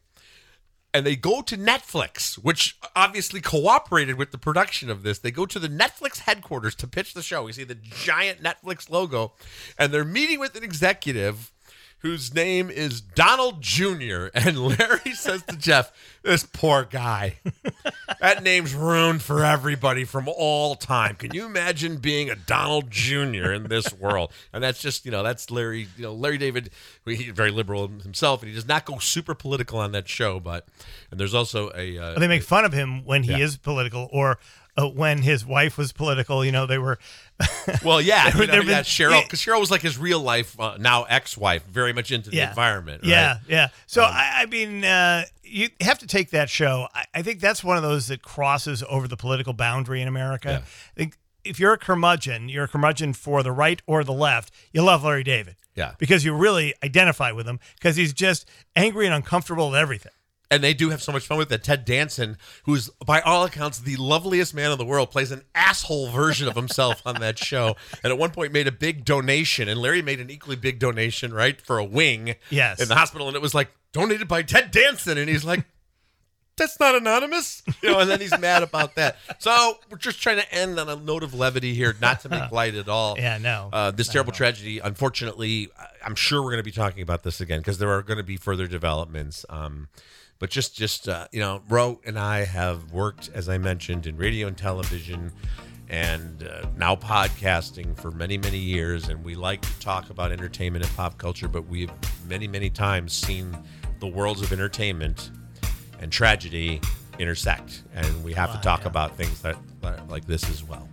And 0.92 1.06
they 1.06 1.16
go 1.16 1.40
to 1.40 1.56
Netflix, 1.56 2.34
which 2.34 2.78
obviously 2.94 3.40
cooperated 3.40 4.16
with 4.16 4.32
the 4.32 4.38
production 4.38 4.90
of 4.90 5.02
this. 5.02 5.18
They 5.18 5.30
go 5.30 5.46
to 5.46 5.58
the 5.58 5.68
Netflix 5.68 6.18
headquarters 6.18 6.74
to 6.76 6.86
pitch 6.86 7.14
the 7.14 7.22
show. 7.22 7.44
We 7.44 7.52
see 7.52 7.64
the 7.64 7.74
giant 7.74 8.42
Netflix 8.42 8.90
logo, 8.90 9.32
and 9.78 9.92
they're 9.92 10.04
meeting 10.04 10.40
with 10.40 10.54
an 10.56 10.62
executive 10.62 11.53
whose 12.04 12.34
name 12.34 12.68
is 12.68 13.00
Donald 13.00 13.62
Jr. 13.62 14.26
And 14.34 14.58
Larry 14.58 15.14
says 15.14 15.42
to 15.44 15.56
Jeff, 15.56 15.90
This 16.22 16.44
poor 16.44 16.84
guy. 16.84 17.38
that 18.20 18.42
name's 18.42 18.74
ruined 18.74 19.22
for 19.22 19.42
everybody 19.42 20.04
from 20.04 20.28
all 20.28 20.74
time. 20.74 21.16
Can 21.16 21.32
you 21.34 21.46
imagine 21.46 21.96
being 21.96 22.28
a 22.28 22.36
Donald 22.36 22.90
Jr. 22.90 23.52
in 23.52 23.68
this 23.68 23.90
world? 23.94 24.32
And 24.52 24.62
that's 24.62 24.82
just, 24.82 25.06
you 25.06 25.10
know, 25.10 25.22
that's 25.22 25.50
Larry, 25.50 25.88
you 25.96 26.02
know, 26.02 26.12
Larry 26.12 26.36
David, 26.36 26.68
he's 27.06 27.28
very 27.32 27.50
liberal 27.50 27.88
himself, 27.88 28.42
and 28.42 28.50
he 28.50 28.54
does 28.54 28.68
not 28.68 28.84
go 28.84 28.98
super 28.98 29.34
political 29.34 29.78
on 29.78 29.92
that 29.92 30.06
show. 30.06 30.38
But, 30.40 30.66
and 31.10 31.18
there's 31.18 31.34
also 31.34 31.70
a. 31.74 31.96
Uh, 31.98 32.18
they 32.18 32.28
make 32.28 32.42
fun 32.42 32.66
of 32.66 32.74
him 32.74 33.06
when 33.06 33.22
he 33.22 33.30
Yeah. 33.30 33.38
is 33.38 33.56
political 33.56 34.10
or 34.12 34.38
uh, 34.76 34.86
when 34.88 35.22
his 35.22 35.44
wife 35.46 35.76
was 35.78 35.92
political. 35.92 36.44
You 36.44 36.52
know, 36.52 36.66
they 36.66 36.78
were. 36.78 36.98
Well, 37.82 38.00
yeah, 38.00 38.30
There- 38.30 38.42
you 38.42 38.46
know, 38.46 38.54
yeah, 38.56 38.60
been- 38.62 38.84
Cheryl, 38.84 39.10
yeah. 39.12 39.22
because 39.22 39.40
Cheryl 39.40 39.58
was 39.58 39.70
like 39.70 39.80
his 39.80 39.96
real 39.98 40.20
life, 40.20 40.58
uh, 40.60 40.76
now 40.78 41.04
ex-wife, 41.04 41.64
very 41.66 41.92
much 41.92 42.12
into 42.12 42.30
the 42.30 42.36
Yeah. 42.36 42.50
environment. 42.50 43.02
Right? 43.02 43.10
Yeah, 43.10 43.38
yeah. 43.48 43.68
So 43.86 44.02
I, 44.02 44.42
I 44.42 44.46
mean, 44.46 44.84
uh, 44.84 45.24
you 45.42 45.68
have 45.80 45.98
to 46.00 46.06
take 46.06 46.30
that 46.30 46.48
show. 46.50 46.88
I, 46.94 47.04
I 47.14 47.22
think 47.22 47.40
that's 47.40 47.64
one 47.64 47.76
of 47.76 47.82
those 47.82 48.06
that 48.08 48.22
crosses 48.22 48.82
over 48.88 49.08
the 49.08 49.16
political 49.16 49.52
boundary 49.54 50.00
in 50.02 50.08
America. 50.08 50.62
I 50.64 50.98
think 50.98 51.16
if 51.42 51.58
you're 51.58 51.72
a 51.72 51.78
curmudgeon, 51.78 52.48
you're 52.48 52.64
a 52.64 52.68
curmudgeon 52.68 53.14
for 53.14 53.42
the 53.42 53.52
right 53.52 53.80
or 53.86 54.04
the 54.04 54.12
left. 54.12 54.52
You 54.72 54.82
love 54.82 55.02
Larry 55.04 55.24
David. 55.24 55.56
Yeah. 55.74 55.94
Because 55.98 56.24
you 56.24 56.34
really 56.34 56.74
identify 56.84 57.32
with 57.32 57.46
him 57.48 57.58
because 57.76 57.96
he's 57.96 58.12
just 58.12 58.46
angry 58.76 59.06
and 59.06 59.14
uncomfortable 59.14 59.74
at 59.74 59.80
everything. 59.82 60.12
And 60.54 60.64
they 60.64 60.74
do 60.74 60.90
have 60.90 61.02
so 61.02 61.12
much 61.12 61.26
fun 61.26 61.38
with 61.38 61.50
it. 61.52 61.62
Ted 61.64 61.84
Danson, 61.84 62.38
who's 62.64 62.88
by 63.04 63.20
all 63.20 63.44
accounts 63.44 63.78
the 63.80 63.96
loveliest 63.96 64.54
man 64.54 64.70
in 64.72 64.78
the 64.78 64.84
world, 64.84 65.10
plays 65.10 65.30
an 65.30 65.42
asshole 65.54 66.08
version 66.10 66.48
of 66.48 66.54
himself 66.56 67.02
on 67.04 67.16
that 67.20 67.38
show. 67.38 67.76
And 68.02 68.12
at 68.12 68.18
one 68.18 68.30
point 68.30 68.52
made 68.52 68.66
a 68.66 68.72
big 68.72 69.04
donation, 69.04 69.68
and 69.68 69.80
Larry 69.80 70.02
made 70.02 70.20
an 70.20 70.30
equally 70.30 70.56
big 70.56 70.78
donation, 70.78 71.32
right, 71.34 71.60
for 71.60 71.78
a 71.78 71.84
wing 71.84 72.36
Yes. 72.50 72.80
in 72.80 72.88
the 72.88 72.94
hospital, 72.94 73.26
and 73.28 73.36
it 73.36 73.42
was 73.42 73.54
like 73.54 73.68
donated 73.92 74.28
by 74.28 74.42
Ted 74.42 74.70
Danson, 74.70 75.18
and 75.18 75.28
he's 75.28 75.44
like. 75.44 75.64
That's 76.56 76.78
not 76.78 76.94
anonymous, 76.94 77.64
you 77.82 77.90
know, 77.90 77.98
and 77.98 78.08
then 78.08 78.20
he's 78.20 78.38
mad 78.38 78.62
about 78.62 78.94
that. 78.94 79.16
So 79.40 79.76
we're 79.90 79.98
just 79.98 80.22
trying 80.22 80.36
to 80.36 80.54
end 80.54 80.78
on 80.78 80.88
a 80.88 80.94
note 80.94 81.24
of 81.24 81.34
levity 81.34 81.74
here, 81.74 81.96
not 82.00 82.20
to 82.20 82.28
make 82.28 82.52
light 82.52 82.76
at 82.76 82.88
all. 82.88 83.16
Yeah, 83.18 83.38
no. 83.38 83.70
Uh, 83.72 83.90
this 83.90 84.06
terrible 84.06 84.30
tragedy, 84.30 84.78
unfortunately, 84.78 85.70
I'm 86.06 86.14
sure 86.14 86.40
we're 86.40 86.52
going 86.52 86.60
to 86.60 86.62
be 86.62 86.70
talking 86.70 87.02
about 87.02 87.24
this 87.24 87.40
again 87.40 87.58
because 87.58 87.78
there 87.78 87.90
are 87.90 88.02
going 88.02 88.18
to 88.18 88.22
be 88.22 88.36
further 88.36 88.68
developments. 88.68 89.44
Um, 89.50 89.88
but 90.44 90.50
just, 90.50 90.76
just 90.76 91.08
uh, 91.08 91.26
you 91.32 91.40
know, 91.40 91.62
Roe 91.70 91.98
and 92.04 92.18
I 92.18 92.44
have 92.44 92.92
worked, 92.92 93.30
as 93.32 93.48
I 93.48 93.56
mentioned, 93.56 94.06
in 94.06 94.18
radio 94.18 94.46
and 94.46 94.58
television, 94.58 95.32
and 95.88 96.46
uh, 96.46 96.66
now 96.76 96.96
podcasting 96.96 97.98
for 97.98 98.10
many, 98.10 98.36
many 98.36 98.58
years. 98.58 99.08
And 99.08 99.24
we 99.24 99.36
like 99.36 99.62
to 99.62 99.80
talk 99.80 100.10
about 100.10 100.32
entertainment 100.32 100.84
and 100.84 100.94
pop 100.96 101.16
culture, 101.16 101.48
but 101.48 101.66
we've 101.66 101.90
many, 102.28 102.46
many 102.46 102.68
times 102.68 103.14
seen 103.14 103.56
the 104.00 104.06
worlds 104.06 104.42
of 104.42 104.52
entertainment 104.52 105.30
and 105.98 106.12
tragedy 106.12 106.78
intersect, 107.18 107.84
and 107.94 108.22
we 108.22 108.34
have 108.34 108.52
to 108.52 108.60
talk 108.60 108.84
about 108.84 109.16
things 109.16 109.40
that 109.40 109.56
like 110.10 110.26
this 110.26 110.50
as 110.50 110.62
well. 110.62 110.86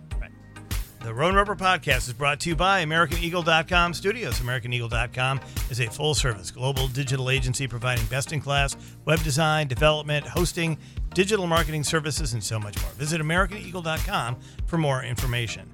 The 1.02 1.12
Roe 1.12 1.26
and 1.26 1.36
Roeper 1.36 1.56
Podcast 1.56 2.06
is 2.06 2.12
brought 2.12 2.38
to 2.40 2.48
you 2.48 2.54
by 2.54 2.84
AmericanEagle.com 2.84 3.92
Studios. 3.92 4.38
AmericanEagle.com 4.38 5.40
is 5.68 5.80
a 5.80 5.90
full 5.90 6.14
service 6.14 6.52
global 6.52 6.86
digital 6.86 7.28
agency 7.28 7.66
providing 7.66 8.06
best 8.06 8.32
in 8.32 8.40
class 8.40 8.76
web 9.04 9.20
design, 9.24 9.66
development, 9.66 10.24
hosting, 10.24 10.78
digital 11.12 11.48
marketing 11.48 11.82
services, 11.82 12.34
and 12.34 12.44
so 12.44 12.60
much 12.60 12.80
more. 12.82 12.90
Visit 12.92 13.20
AmericanEagle.com 13.20 14.36
for 14.66 14.78
more 14.78 15.02
information. 15.02 15.68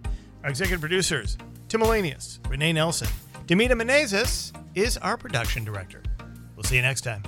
Our 0.45 0.49
executive 0.49 0.81
producers, 0.81 1.37
Tim 1.69 1.83
Elanius, 1.83 2.39
Renee 2.49 2.73
Nelson, 2.73 3.09
Demita 3.47 3.73
Menezes 3.73 4.53
is 4.75 4.97
our 4.97 5.19
production 5.19 5.63
director. 5.63 6.03
We'll 6.57 6.65
see 6.65 6.77
you 6.77 6.83
next 6.83 7.03
time. 7.03 7.23